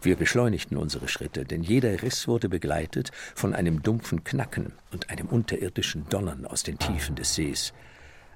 [0.01, 5.27] Wir beschleunigten unsere Schritte, denn jeder Riss wurde begleitet von einem dumpfen Knacken und einem
[5.27, 7.73] unterirdischen Donnern aus den Tiefen des Sees,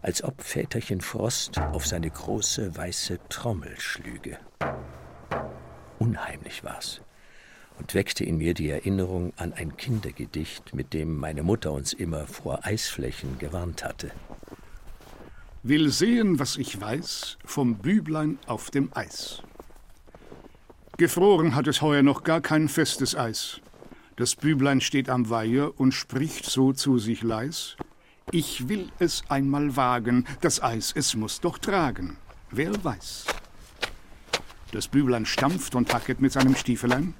[0.02, 4.38] als ob Väterchen Frost auf seine große weiße Trommel schlüge.
[6.00, 7.02] Unheimlich war's
[7.78, 12.26] und weckte in mir die Erinnerung an ein Kindergedicht, mit dem meine Mutter uns immer
[12.26, 14.12] vor Eisflächen gewarnt hatte
[15.68, 19.42] will sehen, was ich weiß, vom Büblein auf dem Eis.
[20.98, 23.62] Gefroren hat es heuer noch gar kein festes Eis.
[24.16, 27.78] Das Büblein steht am Weiher und spricht so zu sich leis.
[28.32, 32.18] Ich will es einmal wagen, das Eis, es muss doch tragen.
[32.52, 33.26] Wer weiß.
[34.72, 37.16] Das Büblein stampft und hacket mit seinem Stiefelein.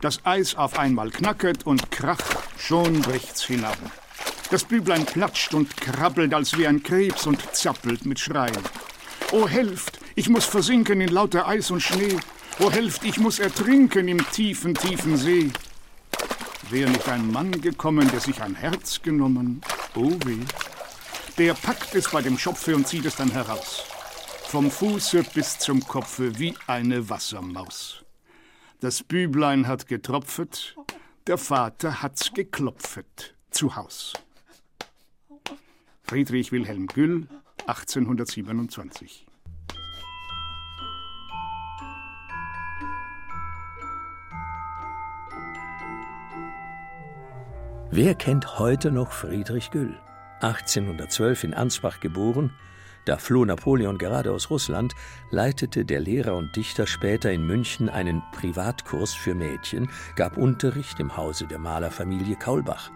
[0.00, 3.78] Das Eis auf einmal knacket und kracht, schon bricht's hinab.
[4.50, 8.62] Das Büblein platscht und krabbelt, als wie ein Krebs und zappelt mit Schreien.
[9.32, 12.18] O helft, ich muss versinken in lauter Eis und Schnee.
[12.60, 15.50] O helft, ich muss ertrinken im tiefen, tiefen See.
[16.70, 19.60] Wäre nicht ein Mann gekommen, der sich ein Herz genommen,
[19.94, 20.38] oh weh.
[21.36, 23.84] Der packt es bei dem Schopfe und zieht es dann heraus.
[24.46, 28.04] Vom Fuße bis zum Kopfe wie eine Wassermaus.
[28.80, 30.76] Das Büblein hat getropfet,
[31.26, 34.12] der Vater hat's geklopfet zu Haus.
[36.06, 37.26] Friedrich Wilhelm Güll,
[37.66, 39.26] 1827.
[47.90, 49.98] Wer kennt heute noch Friedrich Güll?
[50.42, 52.52] 1812 in Ansbach geboren,
[53.06, 54.94] da floh Napoleon gerade aus Russland,
[55.30, 61.16] leitete der Lehrer und Dichter später in München einen Privatkurs für Mädchen, gab Unterricht im
[61.16, 62.90] Hause der Malerfamilie Kaulbach.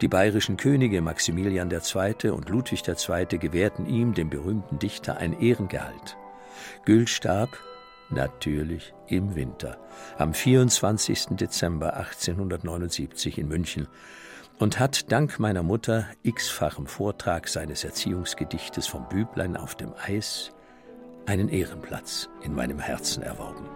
[0.00, 2.30] Die bayerischen Könige Maximilian II.
[2.30, 3.38] und Ludwig II.
[3.38, 6.16] gewährten ihm, dem berühmten Dichter, ein Ehrengehalt.
[6.84, 7.58] Güll starb,
[8.10, 9.78] natürlich im Winter,
[10.18, 11.36] am 24.
[11.36, 13.88] Dezember 1879 in München
[14.58, 20.52] und hat dank meiner Mutter x-fachem Vortrag seines Erziehungsgedichtes vom Büblein auf dem Eis
[21.26, 23.66] einen Ehrenplatz in meinem Herzen erworben.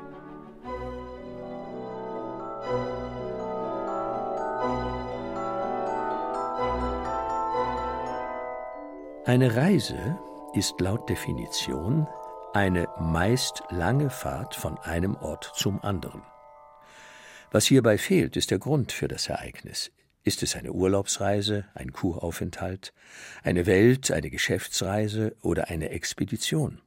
[9.27, 10.17] Eine Reise
[10.55, 12.07] ist laut Definition
[12.55, 16.23] eine meist lange Fahrt von einem Ort zum anderen.
[17.51, 19.91] Was hierbei fehlt, ist der Grund für das Ereignis.
[20.23, 22.93] Ist es eine Urlaubsreise, ein Kuraufenthalt,
[23.43, 26.81] eine Welt-, eine Geschäftsreise oder eine Expedition?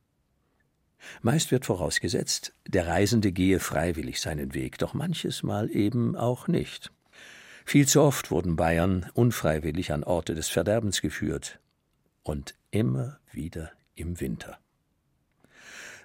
[1.22, 6.90] Meist wird vorausgesetzt, der Reisende gehe freiwillig seinen Weg, doch manches Mal eben auch nicht.
[7.66, 11.60] Viel zu oft wurden Bayern unfreiwillig an Orte des Verderbens geführt,
[12.24, 14.58] und immer wieder im Winter.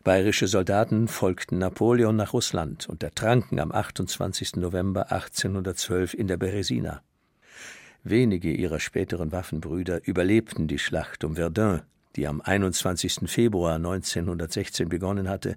[0.05, 4.57] Bayerische Soldaten folgten Napoleon nach Russland und ertranken am 28.
[4.57, 7.03] November 1812 in der Beresina.
[8.03, 11.81] Wenige ihrer späteren Waffenbrüder überlebten die Schlacht um Verdun,
[12.17, 13.31] die am 21.
[13.31, 15.57] Februar 1916 begonnen hatte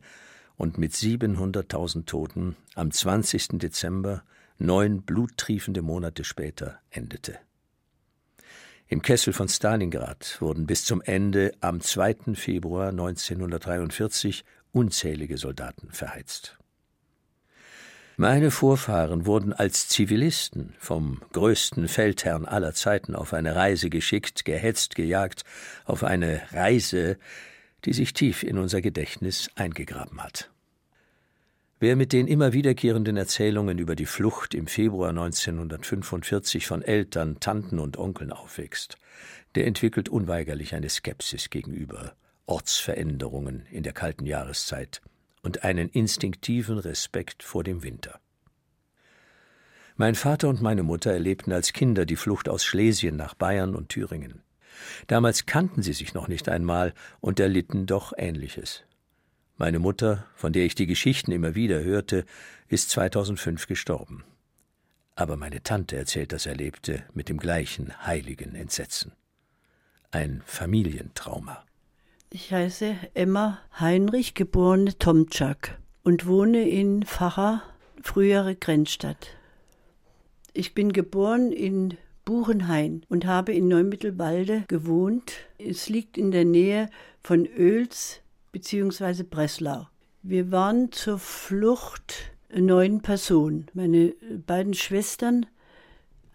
[0.55, 3.59] und mit 700.000 Toten am 20.
[3.59, 4.23] Dezember,
[4.57, 7.37] neun bluttriefende Monate später, endete.
[8.89, 12.35] Im Kessel von Stalingrad wurden bis zum Ende am 2.
[12.35, 16.57] Februar 1943 unzählige Soldaten verheizt.
[18.15, 24.95] Meine Vorfahren wurden als Zivilisten vom größten Feldherrn aller Zeiten auf eine Reise geschickt, gehetzt,
[24.95, 25.43] gejagt,
[25.83, 27.17] auf eine Reise,
[27.83, 30.49] die sich tief in unser Gedächtnis eingegraben hat.
[31.80, 37.78] Wer mit den immer wiederkehrenden Erzählungen über die Flucht im Februar 1945 von Eltern, Tanten
[37.78, 38.97] und Onkeln aufwächst,
[39.53, 42.15] der entwickelt unweigerlich eine Skepsis gegenüber
[42.47, 45.01] Ortsveränderungen in der kalten Jahreszeit
[45.43, 48.19] und einen instinktiven Respekt vor dem Winter.
[49.97, 53.89] Mein Vater und meine Mutter erlebten als Kinder die Flucht aus Schlesien nach Bayern und
[53.89, 54.41] Thüringen.
[55.05, 58.84] Damals kannten sie sich noch nicht einmal und erlitten doch Ähnliches.
[59.59, 62.25] Meine Mutter, von der ich die Geschichten immer wieder hörte,
[62.67, 64.23] ist 2005 gestorben.
[65.15, 69.13] Aber meine Tante erzählt das Erlebte mit dem gleichen heiligen Entsetzen.
[70.11, 71.63] Ein Familientrauma.
[72.29, 77.63] Ich heiße Emma Heinrich, geborene Tomczak und wohne in Pfarrer,
[78.03, 79.35] frühere Grenzstadt.
[80.53, 85.33] Ich bin geboren in Buchenhain und habe in Neumittelwalde gewohnt.
[85.57, 86.89] Es liegt in der Nähe
[87.21, 88.21] von Oels
[88.57, 89.87] beziehungsweise Breslau.
[90.23, 93.67] Wir waren zur Flucht neun Personen.
[93.75, 94.15] Meine
[94.47, 95.45] beiden Schwestern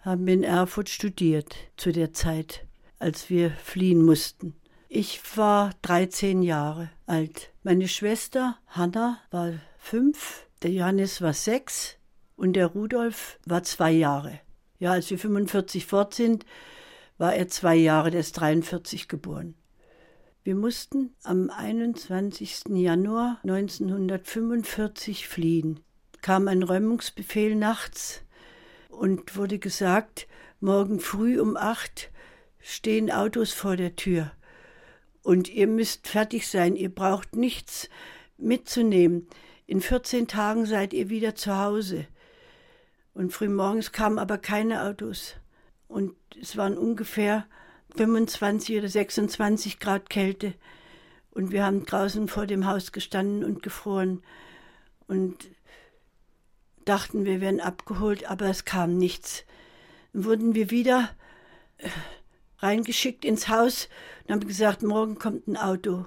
[0.02, 2.64] haben in Erfurt studiert zu der Zeit,
[3.00, 4.54] als wir fliehen mussten.
[4.88, 7.50] Ich war 13 Jahre alt.
[7.64, 11.96] Meine Schwester Hanna war fünf, der Johannes war sechs
[12.36, 14.38] und der Rudolf war zwei Jahre.
[14.78, 16.46] Ja, als wir 45 fort sind,
[17.18, 19.56] war er zwei Jahre, der ist 43 geboren.
[20.44, 22.64] Wir mussten am 21.
[22.70, 25.78] Januar 1945 fliehen.
[26.20, 28.22] Kam ein Räumungsbefehl nachts
[28.88, 30.26] und wurde gesagt,
[30.58, 32.10] morgen früh um acht
[32.58, 34.32] stehen Autos vor der Tür
[35.22, 37.88] und ihr müsst fertig sein, ihr braucht nichts
[38.36, 39.28] mitzunehmen.
[39.66, 42.06] In 14 Tagen seid ihr wieder zu Hause.
[43.14, 45.36] Und frühmorgens kamen aber keine Autos.
[45.86, 47.46] Und es waren ungefähr
[47.96, 50.54] 25 oder 26 Grad Kälte.
[51.30, 54.22] Und wir haben draußen vor dem Haus gestanden und gefroren
[55.06, 55.48] und
[56.84, 59.44] dachten, wir wären abgeholt, aber es kam nichts.
[60.12, 61.10] Dann wurden wir wieder
[61.78, 61.88] äh,
[62.58, 63.88] reingeschickt ins Haus
[64.24, 66.06] und haben gesagt, morgen kommt ein Auto.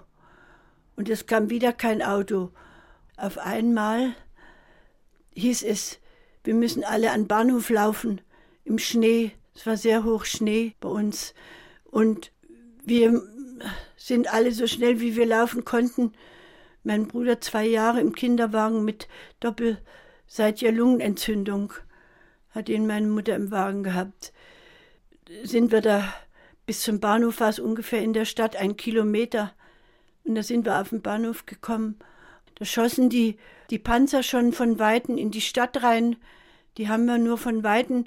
[0.95, 2.51] Und es kam wieder kein Auto.
[3.17, 4.15] Auf einmal
[5.35, 5.99] hieß es,
[6.43, 8.21] wir müssen alle an den Bahnhof laufen,
[8.63, 9.31] im Schnee.
[9.53, 11.33] Es war sehr hoch Schnee bei uns.
[11.95, 12.33] Und
[12.83, 13.21] wir
[13.95, 16.11] sind alle so schnell, wie wir laufen konnten.
[16.83, 19.07] Mein Bruder zwei Jahre im Kinderwagen mit
[19.39, 21.71] doppelseitiger Lungenentzündung,
[22.51, 24.33] hat ihn meine Mutter im Wagen gehabt.
[25.43, 26.13] Sind wir da
[26.65, 29.53] bis zum Bahnhof, war es ungefähr in der Stadt ein Kilometer.
[30.25, 31.97] Und da sind wir auf den Bahnhof gekommen.
[32.55, 33.37] Da schossen die,
[33.69, 36.17] die Panzer schon von Weitem in die Stadt rein.
[36.77, 38.03] Die haben wir nur von Weitem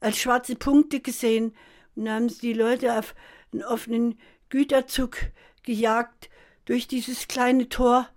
[0.00, 1.52] als schwarze Punkte gesehen.
[1.96, 3.14] Und haben die Leute auf
[3.52, 4.18] einen offenen
[4.50, 5.16] Güterzug
[5.62, 6.30] gejagt
[6.66, 8.08] durch dieses kleine Tor.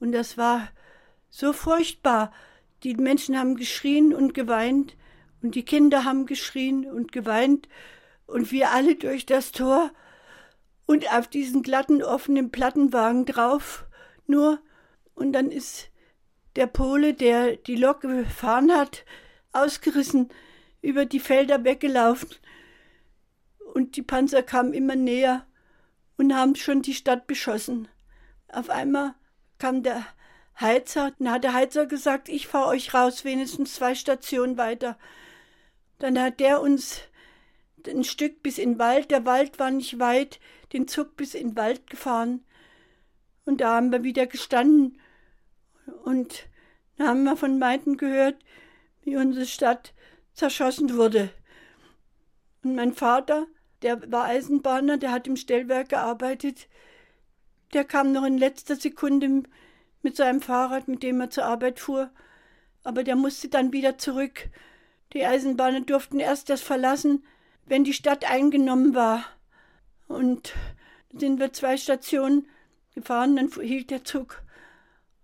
[0.00, 0.68] Und das war
[1.30, 2.32] so furchtbar.
[2.82, 4.96] Die Menschen haben geschrien und geweint
[5.40, 7.68] und die Kinder haben geschrien und geweint
[8.26, 9.90] und wir alle durch das Tor
[10.86, 13.86] und auf diesen glatten offenen Plattenwagen drauf.
[14.26, 14.60] Nur
[15.14, 15.90] und dann ist
[16.56, 19.04] der Pole, der die Lok gefahren hat,
[19.52, 20.28] ausgerissen,
[20.80, 22.30] über die Felder weggelaufen
[23.72, 25.46] und die Panzer kamen immer näher
[26.16, 27.88] und haben schon die Stadt beschossen.
[28.48, 29.14] auf einmal
[29.58, 30.04] kam der
[30.60, 31.12] Heizer.
[31.18, 34.98] Dann hat der Heizer gesagt, ich fahre euch raus, wenigstens zwei Stationen weiter.
[35.98, 37.00] Dann hat der uns
[37.86, 40.38] ein Stück bis in den Wald, der Wald war nicht weit,
[40.72, 42.44] den Zug bis in den Wald gefahren.
[43.44, 45.00] Und da haben wir wieder gestanden.
[46.04, 46.48] Und
[46.96, 48.36] da haben wir von Meinden gehört,
[49.02, 49.94] wie unsere Stadt
[50.34, 51.30] zerschossen wurde.
[52.62, 53.46] Und mein Vater,
[53.82, 56.68] der war Eisenbahner, der hat im Stellwerk gearbeitet,
[57.72, 59.44] der kam noch in letzter Sekunde
[60.02, 62.10] mit seinem Fahrrad, mit dem er zur Arbeit fuhr,
[62.84, 64.48] aber der musste dann wieder zurück.
[65.12, 67.24] Die Eisenbahner durften erst das verlassen,
[67.66, 69.24] wenn die Stadt eingenommen war.
[70.08, 70.54] Und
[71.12, 72.48] sind wir zwei Stationen
[72.94, 74.42] gefahren, dann hielt der Zug.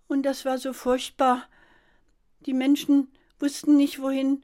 [0.07, 1.47] Und das war so furchtbar.
[2.45, 4.43] Die Menschen wussten nicht wohin.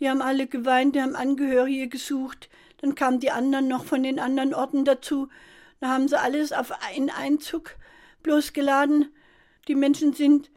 [0.00, 2.48] Die haben alle geweint, die haben Angehörige gesucht.
[2.84, 5.28] Dann kamen die anderen noch von den anderen Orten dazu.
[5.80, 7.76] Da haben sie alles auf einen Einzug
[8.22, 9.08] bloß geladen.
[9.68, 10.50] Die Menschen sind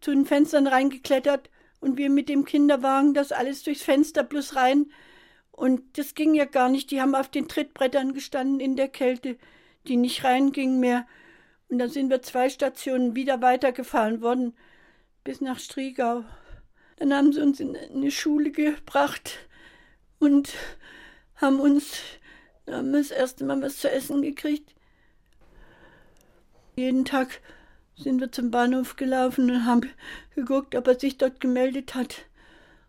[0.00, 1.48] zu den Fenstern reingeklettert
[1.78, 4.90] und wir mit dem Kinderwagen das alles durchs Fenster bloß rein.
[5.52, 6.90] Und das ging ja gar nicht.
[6.90, 9.38] Die haben auf den Trittbrettern gestanden in der Kälte,
[9.86, 11.06] die nicht reingingen mehr.
[11.68, 14.56] Und dann sind wir zwei Stationen wieder weitergefahren worden,
[15.22, 16.24] bis nach Striegau.
[16.96, 19.48] Dann haben sie uns in eine Schule gebracht
[20.18, 20.52] und
[21.40, 21.98] haben uns,
[22.68, 24.74] haben das erste Mal was zu essen gekriegt.
[26.76, 27.40] Jeden Tag
[27.96, 29.90] sind wir zum Bahnhof gelaufen und haben
[30.34, 32.24] geguckt, ob er sich dort gemeldet hat.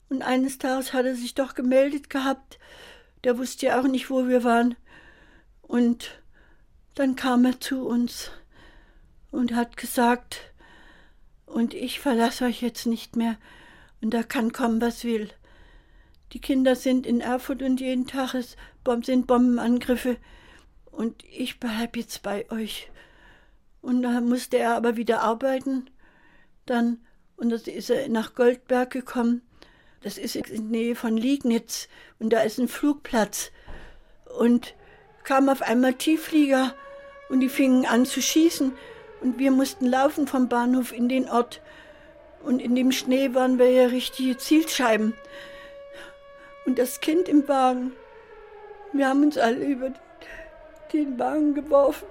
[0.10, 2.60] Und eines Tages hat er sich doch gemeldet gehabt.
[3.24, 4.76] Der wusste ja auch nicht, wo wir waren.
[5.62, 6.22] Und
[6.96, 8.32] dann kam er zu uns
[9.32, 10.42] und hat gesagt,
[11.46, 13.38] und ich verlasse euch jetzt nicht mehr,
[14.02, 15.30] und da kann kommen, was will.
[16.34, 18.34] Die Kinder sind in Erfurt und jeden Tag
[19.04, 20.18] sind Bombenangriffe,
[20.92, 22.92] und ich bleibe jetzt bei euch.
[23.82, 25.90] Und da musste er aber wieder arbeiten.
[26.66, 27.00] Dann,
[27.38, 29.42] und dann ist er nach Goldberg gekommen.
[30.02, 31.88] Das ist in der Nähe von Liegnitz.
[32.20, 33.52] Und da ist ein Flugplatz.
[34.40, 34.76] Und
[35.24, 36.76] kam auf einmal Tiefflieger
[37.30, 38.74] und die fingen an zu schießen.
[39.22, 41.62] Und wir mussten laufen vom Bahnhof in den Ort.
[42.44, 45.14] Und in dem Schnee waren wir ja richtige Zielscheiben.
[46.66, 47.94] Und das Kind im Wagen.
[48.94, 49.92] Wir haben uns alle über
[50.94, 52.06] den Wagen geworfen.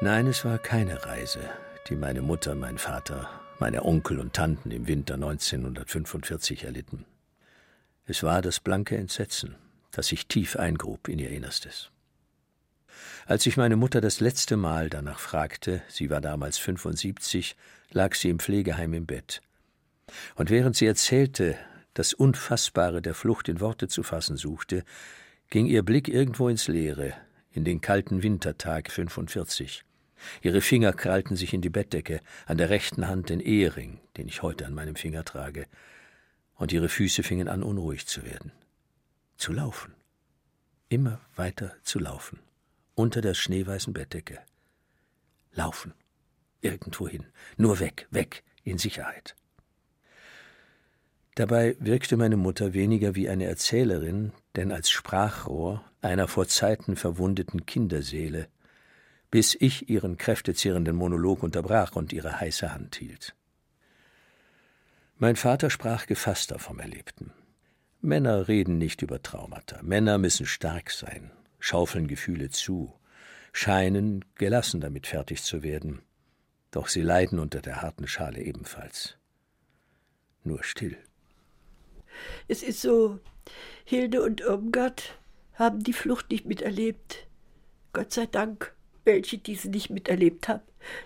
[0.00, 1.40] Nein, es war keine Reise,
[1.88, 7.04] die meine Mutter, mein Vater, meine Onkel und Tanten im Winter 1945 erlitten.
[8.06, 9.56] Es war das blanke Entsetzen,
[9.90, 11.90] das sich tief eingrub in ihr Innerstes.
[13.28, 17.56] Als ich meine Mutter das letzte Mal danach fragte, sie war damals 75,
[17.90, 19.42] lag sie im Pflegeheim im Bett.
[20.36, 21.54] Und während sie erzählte,
[21.92, 24.82] das Unfassbare der Flucht in Worte zu fassen suchte,
[25.50, 27.12] ging ihr Blick irgendwo ins Leere,
[27.50, 29.84] in den kalten Wintertag 45.
[30.40, 34.40] Ihre Finger krallten sich in die Bettdecke, an der rechten Hand den Ehering, den ich
[34.40, 35.66] heute an meinem Finger trage,
[36.54, 38.52] und ihre Füße fingen an unruhig zu werden.
[39.36, 39.92] Zu laufen.
[40.88, 42.38] Immer weiter zu laufen.
[42.98, 44.40] Unter der schneeweißen Bettdecke.
[45.52, 45.94] Laufen.
[46.62, 47.26] Irgendwohin.
[47.56, 49.36] Nur weg, weg, in Sicherheit.
[51.36, 57.66] Dabei wirkte meine Mutter weniger wie eine Erzählerin, denn als Sprachrohr einer vor Zeiten verwundeten
[57.66, 58.48] Kinderseele,
[59.30, 63.36] bis ich ihren kräftezehrenden Monolog unterbrach und ihre heiße Hand hielt.
[65.18, 67.32] Mein Vater sprach gefasster vom Erlebten.
[68.00, 69.84] Männer reden nicht über Traumata.
[69.84, 72.94] Männer müssen stark sein, schaufeln Gefühle zu,
[73.52, 76.02] scheinen gelassen damit fertig zu werden.
[76.70, 79.16] Doch sie leiden unter der harten Schale ebenfalls.
[80.44, 80.96] Nur still.
[82.46, 83.20] Es ist so,
[83.84, 85.18] Hilde und Irmgard
[85.54, 87.26] haben die Flucht nicht miterlebt.
[87.92, 88.74] Gott sei Dank
[89.08, 90.62] welche diese nicht miterlebt haben.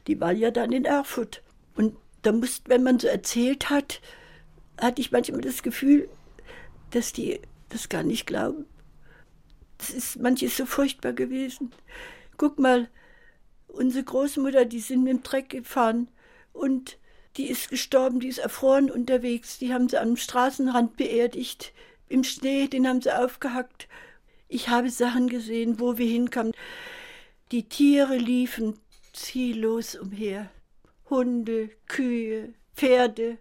[0.08, 1.42] Die waren ja dann in Erfurt.
[1.76, 4.02] Und da musste, wenn man so erzählt hat,
[4.78, 6.08] hatte ich manchmal das Gefühl,
[6.90, 8.66] dass die das gar nicht glauben.
[9.82, 11.72] Das ist manches so furchtbar gewesen.
[12.36, 12.88] Guck mal,
[13.66, 16.06] unsere Großmutter, die sind mit dem Dreck gefahren
[16.52, 16.98] und
[17.36, 19.58] die ist gestorben, die ist erfroren unterwegs.
[19.58, 21.72] Die haben sie am Straßenrand beerdigt.
[22.08, 23.88] Im Schnee, den haben sie aufgehackt.
[24.46, 26.52] Ich habe Sachen gesehen, wo wir hinkamen.
[27.50, 28.78] Die Tiere liefen
[29.12, 30.48] ziellos umher.
[31.10, 33.36] Hunde, Kühe, Pferde,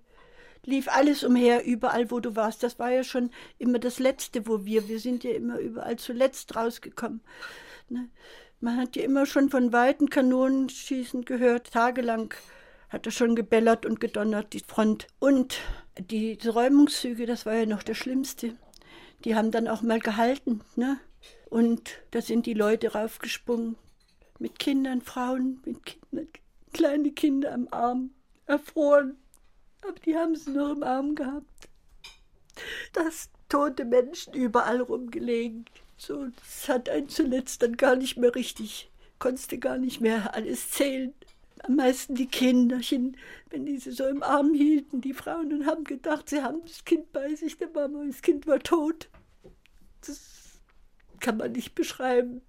[0.66, 2.64] lief alles umher, überall, wo du warst.
[2.64, 6.56] Das war ja schon immer das Letzte, wo wir, wir sind ja immer überall zuletzt
[6.56, 7.22] rausgekommen.
[7.90, 8.10] Ne?
[8.60, 12.34] Man hat ja immer schon von weiten Kanonenschießen gehört, tagelang
[12.90, 15.08] hat er schon gebellert und gedonnert, die Front.
[15.20, 15.58] Und
[15.98, 18.56] die Räumungszüge, das war ja noch das Schlimmste.
[19.24, 21.00] Die haben dann auch mal gehalten, ne?
[21.50, 23.76] Und da sind die Leute raufgesprungen.
[24.40, 26.28] Mit Kindern, Frauen, mit Kindern,
[26.74, 28.12] kleine Kinder am Arm,
[28.46, 29.18] erfroren.
[29.82, 31.70] Aber die haben sie nur im Arm gehabt.
[32.94, 35.66] Das tote Menschen überall rumgelegen.
[35.98, 40.72] So, das hat einen zuletzt dann gar nicht mehr richtig, konntest gar nicht mehr alles
[40.72, 41.14] zählen.
[41.64, 43.18] Am meisten die Kinderchen,
[43.52, 46.86] wenn die sie so im Arm hielten, die Frauen, und haben gedacht, sie haben das
[46.86, 49.10] Kind bei sich, der Mama, das Kind war tot.
[50.04, 50.60] Das
[51.20, 52.42] kann man nicht beschreiben.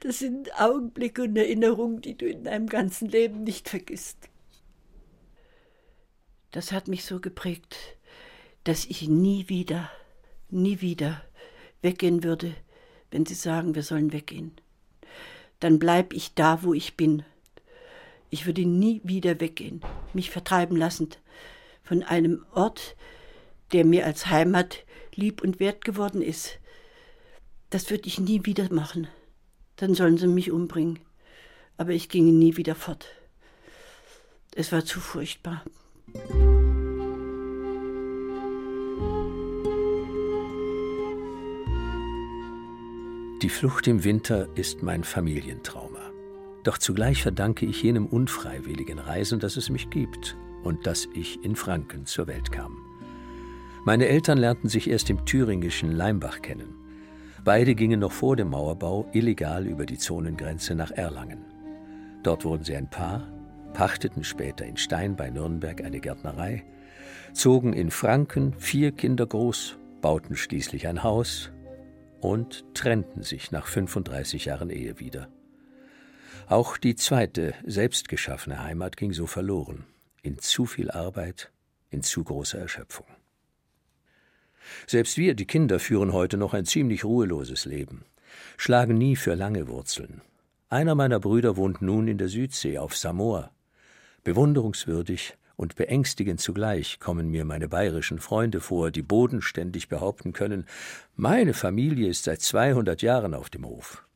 [0.00, 4.30] Das sind Augenblicke und Erinnerungen, die du in deinem ganzen Leben nicht vergisst.
[6.50, 7.76] Das hat mich so geprägt,
[8.64, 9.90] dass ich nie wieder,
[10.48, 11.22] nie wieder
[11.82, 12.54] weggehen würde,
[13.10, 14.52] wenn sie sagen, wir sollen weggehen.
[15.60, 17.24] Dann bleib ich da, wo ich bin.
[18.30, 19.80] Ich würde nie wieder weggehen,
[20.12, 21.10] mich vertreiben lassen
[21.82, 22.96] von einem Ort,
[23.72, 24.84] der mir als Heimat
[25.14, 26.58] lieb und wert geworden ist.
[27.70, 29.08] Das würde ich nie wieder machen.
[29.76, 30.98] Dann sollen sie mich umbringen.
[31.76, 33.06] Aber ich ginge nie wieder fort.
[34.54, 35.64] Es war zu furchtbar.
[43.42, 46.10] Die Flucht im Winter ist mein Familientrauma.
[46.64, 51.54] Doch zugleich verdanke ich jenem unfreiwilligen Reisen, dass es mich gibt und dass ich in
[51.54, 52.78] Franken zur Welt kam.
[53.84, 56.76] Meine Eltern lernten sich erst im thüringischen Leimbach kennen.
[57.44, 61.44] Beide gingen noch vor dem Mauerbau illegal über die Zonengrenze nach Erlangen.
[62.22, 63.30] Dort wurden sie ein Paar,
[63.74, 66.64] pachteten später in Stein bei Nürnberg eine Gärtnerei,
[67.34, 71.52] zogen in Franken vier Kinder groß, bauten schließlich ein Haus
[72.20, 75.28] und trennten sich nach 35 Jahren Ehe wieder.
[76.48, 79.84] Auch die zweite, selbstgeschaffene Heimat ging so verloren,
[80.22, 81.50] in zu viel Arbeit,
[81.90, 83.06] in zu großer Erschöpfung.
[84.86, 88.04] Selbst wir, die Kinder, führen heute noch ein ziemlich ruheloses Leben,
[88.56, 90.22] schlagen nie für lange Wurzeln.
[90.68, 93.50] Einer meiner Brüder wohnt nun in der Südsee auf Samoa,
[94.24, 100.66] Bewunderungswürdig und beängstigend zugleich kommen mir meine bayerischen Freunde vor, die bodenständig behaupten können,
[101.14, 104.06] meine Familie ist seit 200 Jahren auf dem Hof.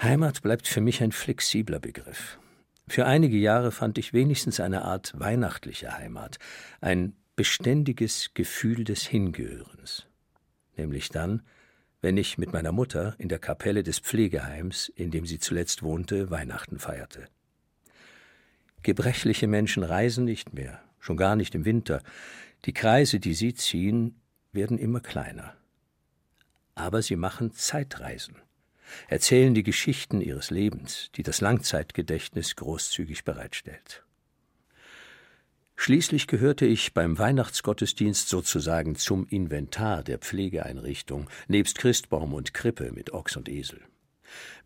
[0.00, 2.38] Heimat bleibt für mich ein flexibler Begriff.
[2.88, 6.38] Für einige Jahre fand ich wenigstens eine Art weihnachtliche Heimat,
[6.80, 10.06] ein beständiges Gefühl des Hingehörens.
[10.76, 11.42] Nämlich dann,
[12.00, 16.30] wenn ich mit meiner Mutter in der Kapelle des Pflegeheims, in dem sie zuletzt wohnte,
[16.30, 17.28] Weihnachten feierte.
[18.82, 22.02] Gebrechliche Menschen reisen nicht mehr, schon gar nicht im Winter.
[22.64, 24.20] Die Kreise, die sie ziehen,
[24.52, 25.54] werden immer kleiner.
[26.74, 28.36] Aber sie machen Zeitreisen,
[29.08, 34.04] erzählen die Geschichten ihres Lebens, die das Langzeitgedächtnis großzügig bereitstellt.
[35.76, 43.14] Schließlich gehörte ich beim Weihnachtsgottesdienst sozusagen zum Inventar der Pflegeeinrichtung, nebst Christbaum und Krippe mit
[43.14, 43.80] Ochs und Esel.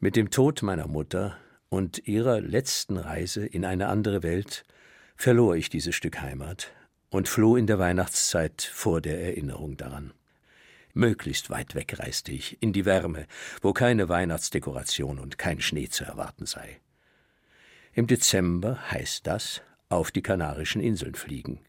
[0.00, 1.38] Mit dem Tod meiner Mutter
[1.68, 4.64] und ihrer letzten Reise in eine andere Welt
[5.16, 6.72] verlor ich dieses Stück Heimat
[7.10, 10.12] und floh in der Weihnachtszeit vor der Erinnerung daran.
[10.94, 13.26] Möglichst weit weg reiste ich, in die Wärme,
[13.62, 16.80] wo keine Weihnachtsdekoration und kein Schnee zu erwarten sei.
[17.92, 21.60] Im Dezember heißt das auf die Kanarischen Inseln fliegen.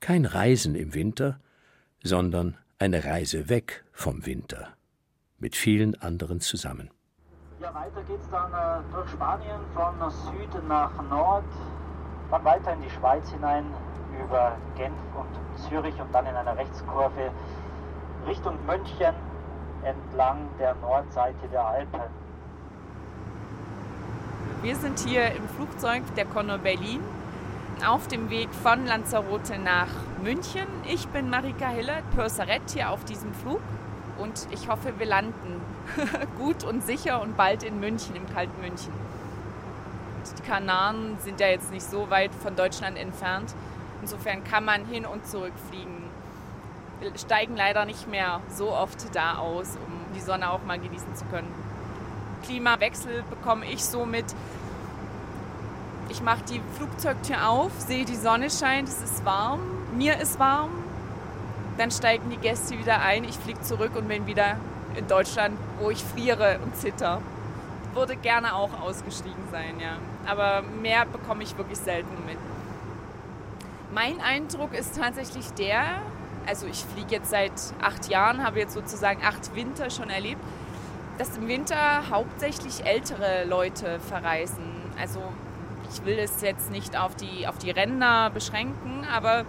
[0.00, 1.40] Kein Reisen im Winter,
[2.02, 4.76] sondern eine Reise weg vom Winter,
[5.38, 6.90] mit vielen anderen zusammen.
[7.60, 11.42] Ja, weiter geht's dann äh, durch Spanien von Süd nach Nord,
[12.30, 13.64] dann weiter in die Schweiz hinein,
[14.24, 17.32] über Genf und Zürich und dann in einer Rechtskurve
[18.28, 19.12] Richtung München
[19.82, 22.00] entlang der Nordseite der Alpen.
[24.62, 27.00] Wir sind hier im Flugzeug der Conor Berlin
[27.84, 29.88] auf dem Weg von Lanzarote nach
[30.22, 30.66] München.
[30.84, 33.60] Ich bin Marika Hiller, Purserett hier auf diesem Flug
[34.18, 35.60] und ich hoffe, wir landen
[36.38, 38.92] gut und sicher und bald in München, im kalten München.
[40.36, 43.54] Die Kanaren sind ja jetzt nicht so weit von Deutschland entfernt.
[44.02, 46.04] Insofern kann man hin und zurück fliegen.
[47.00, 51.14] Wir steigen leider nicht mehr so oft da aus, um die Sonne auch mal genießen
[51.14, 51.52] zu können.
[52.42, 54.24] Klimawechsel bekomme ich so mit.
[56.08, 59.60] Ich mache die Flugzeugtür auf, sehe die Sonne scheint, es ist warm,
[59.96, 60.70] mir ist warm.
[61.78, 64.56] Dann steigen die Gäste wieder ein, ich fliege zurück und bin wieder
[64.96, 67.22] in Deutschland, wo ich friere und zitter.
[67.94, 69.96] Würde gerne auch ausgestiegen sein, ja.
[70.26, 72.36] Aber mehr bekomme ich wirklich selten mit.
[73.92, 75.84] Mein Eindruck ist tatsächlich der,
[76.46, 80.42] also ich fliege jetzt seit acht Jahren, habe jetzt sozusagen acht Winter schon erlebt,
[81.16, 84.64] dass im Winter hauptsächlich ältere Leute verreisen.
[85.00, 85.20] Also
[85.92, 89.44] ich will es jetzt nicht auf die, auf die Ränder beschränken, aber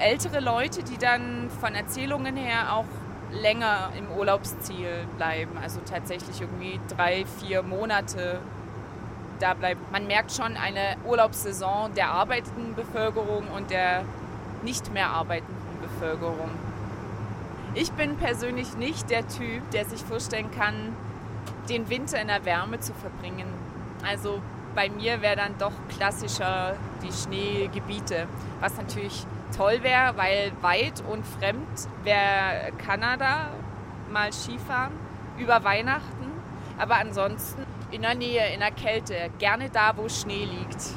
[0.00, 2.84] ältere Leute, die dann von Erzählungen her auch
[3.32, 5.58] länger im Urlaubsziel bleiben.
[5.62, 8.40] Also tatsächlich irgendwie drei, vier Monate
[9.38, 9.80] da bleiben.
[9.92, 14.04] Man merkt schon eine Urlaubssaison der arbeitenden Bevölkerung und der
[14.62, 16.50] nicht mehr arbeitenden Bevölkerung.
[17.74, 20.96] Ich bin persönlich nicht der Typ, der sich vorstellen kann,
[21.68, 23.46] den Winter in der Wärme zu verbringen.
[24.04, 24.40] Also
[24.74, 28.26] bei mir wäre dann doch klassischer die Schneegebiete,
[28.60, 29.26] was natürlich
[29.56, 33.48] toll wäre, weil weit und fremd wäre Kanada
[34.12, 34.92] mal Skifahren
[35.38, 36.26] über Weihnachten.
[36.78, 40.90] Aber ansonsten in der Nähe, in der Kälte, gerne da, wo Schnee liegt.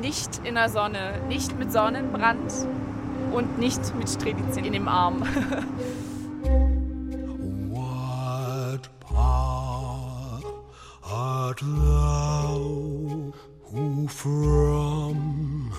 [0.00, 2.52] Nicht in der Sonne, nicht mit Sonnenbrand
[3.32, 5.22] und nicht mit Strählitzen in dem Arm.
[7.70, 10.44] What path
[11.02, 13.32] art thou
[13.70, 15.72] who from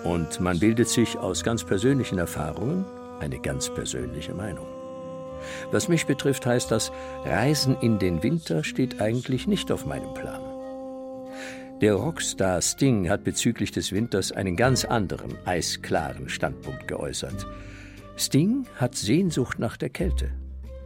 [0.03, 2.85] Und man bildet sich aus ganz persönlichen Erfahrungen
[3.19, 4.67] eine ganz persönliche Meinung.
[5.71, 6.91] Was mich betrifft, heißt das,
[7.25, 10.42] Reisen in den Winter steht eigentlich nicht auf meinem Plan.
[11.83, 17.45] Der Rockstar Sting hat bezüglich des Winters einen ganz anderen, eisklaren Standpunkt geäußert.
[18.15, 20.31] Sting hat Sehnsucht nach der Kälte.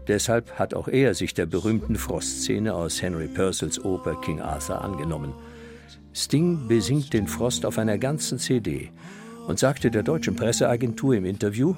[0.07, 5.33] Deshalb hat auch er sich der berühmten Frostszene aus Henry Purcells Oper King Arthur angenommen.
[6.15, 8.89] Sting besingt den Frost auf einer ganzen CD
[9.45, 11.75] und sagte der deutschen Presseagentur im Interview,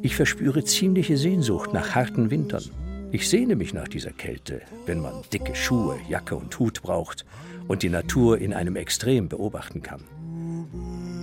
[0.00, 2.64] ich verspüre ziemliche Sehnsucht nach harten Wintern.
[3.12, 7.26] Ich sehne mich nach dieser Kälte, wenn man dicke Schuhe, Jacke und Hut braucht
[7.68, 10.02] und die Natur in einem Extrem beobachten kann.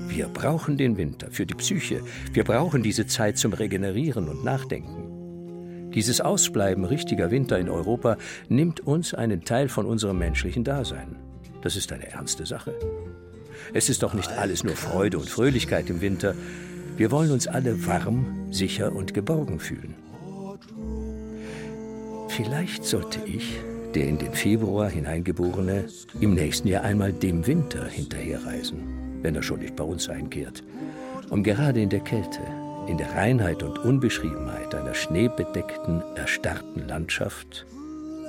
[0.08, 2.02] Wir brauchen den Winter für die Psyche.
[2.34, 5.92] Wir brauchen diese Zeit zum Regenerieren und Nachdenken.
[5.94, 8.18] Dieses Ausbleiben richtiger Winter in Europa
[8.50, 11.16] nimmt uns einen Teil von unserem menschlichen Dasein.
[11.62, 12.74] Das ist eine ernste Sache.
[13.74, 16.36] Es ist doch nicht alles nur Freude und Fröhlichkeit im Winter.
[16.98, 19.96] Wir wollen uns alle warm, sicher und geborgen fühlen.
[22.28, 23.60] Vielleicht sollte ich,
[23.94, 25.86] der in den Februar hineingeborene,
[26.20, 28.80] im nächsten Jahr einmal dem Winter hinterherreisen,
[29.22, 30.64] wenn er schon nicht bei uns einkehrt,
[31.30, 32.40] um gerade in der Kälte,
[32.88, 37.66] in der Reinheit und Unbeschriebenheit einer schneebedeckten, erstarrten Landschaft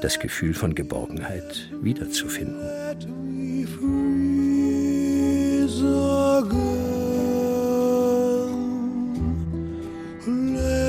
[0.00, 2.60] das Gefühl von Geborgenheit wiederzufinden.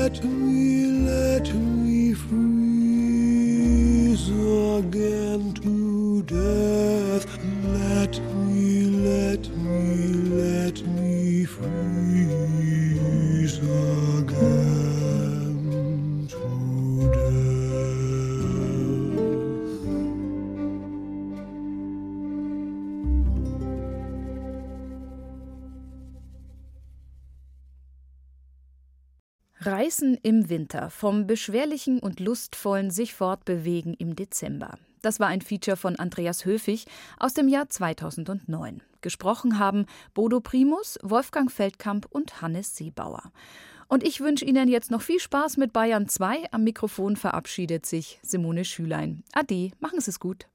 [0.08, 0.45] Let me,
[4.78, 7.24] again to death.
[7.64, 10.12] Let me, let me,
[10.42, 12.55] let me freeze
[29.76, 34.78] Reisen im Winter, vom beschwerlichen und lustvollen sich fortbewegen im Dezember.
[35.02, 36.86] Das war ein Feature von Andreas Höfig
[37.18, 38.80] aus dem Jahr 2009.
[39.02, 43.32] Gesprochen haben Bodo Primus, Wolfgang Feldkamp und Hannes Seebauer.
[43.86, 46.52] Und ich wünsche Ihnen jetzt noch viel Spaß mit Bayern 2.
[46.52, 49.24] Am Mikrofon verabschiedet sich Simone Schülein.
[49.34, 50.46] Ade, machen Sie es gut.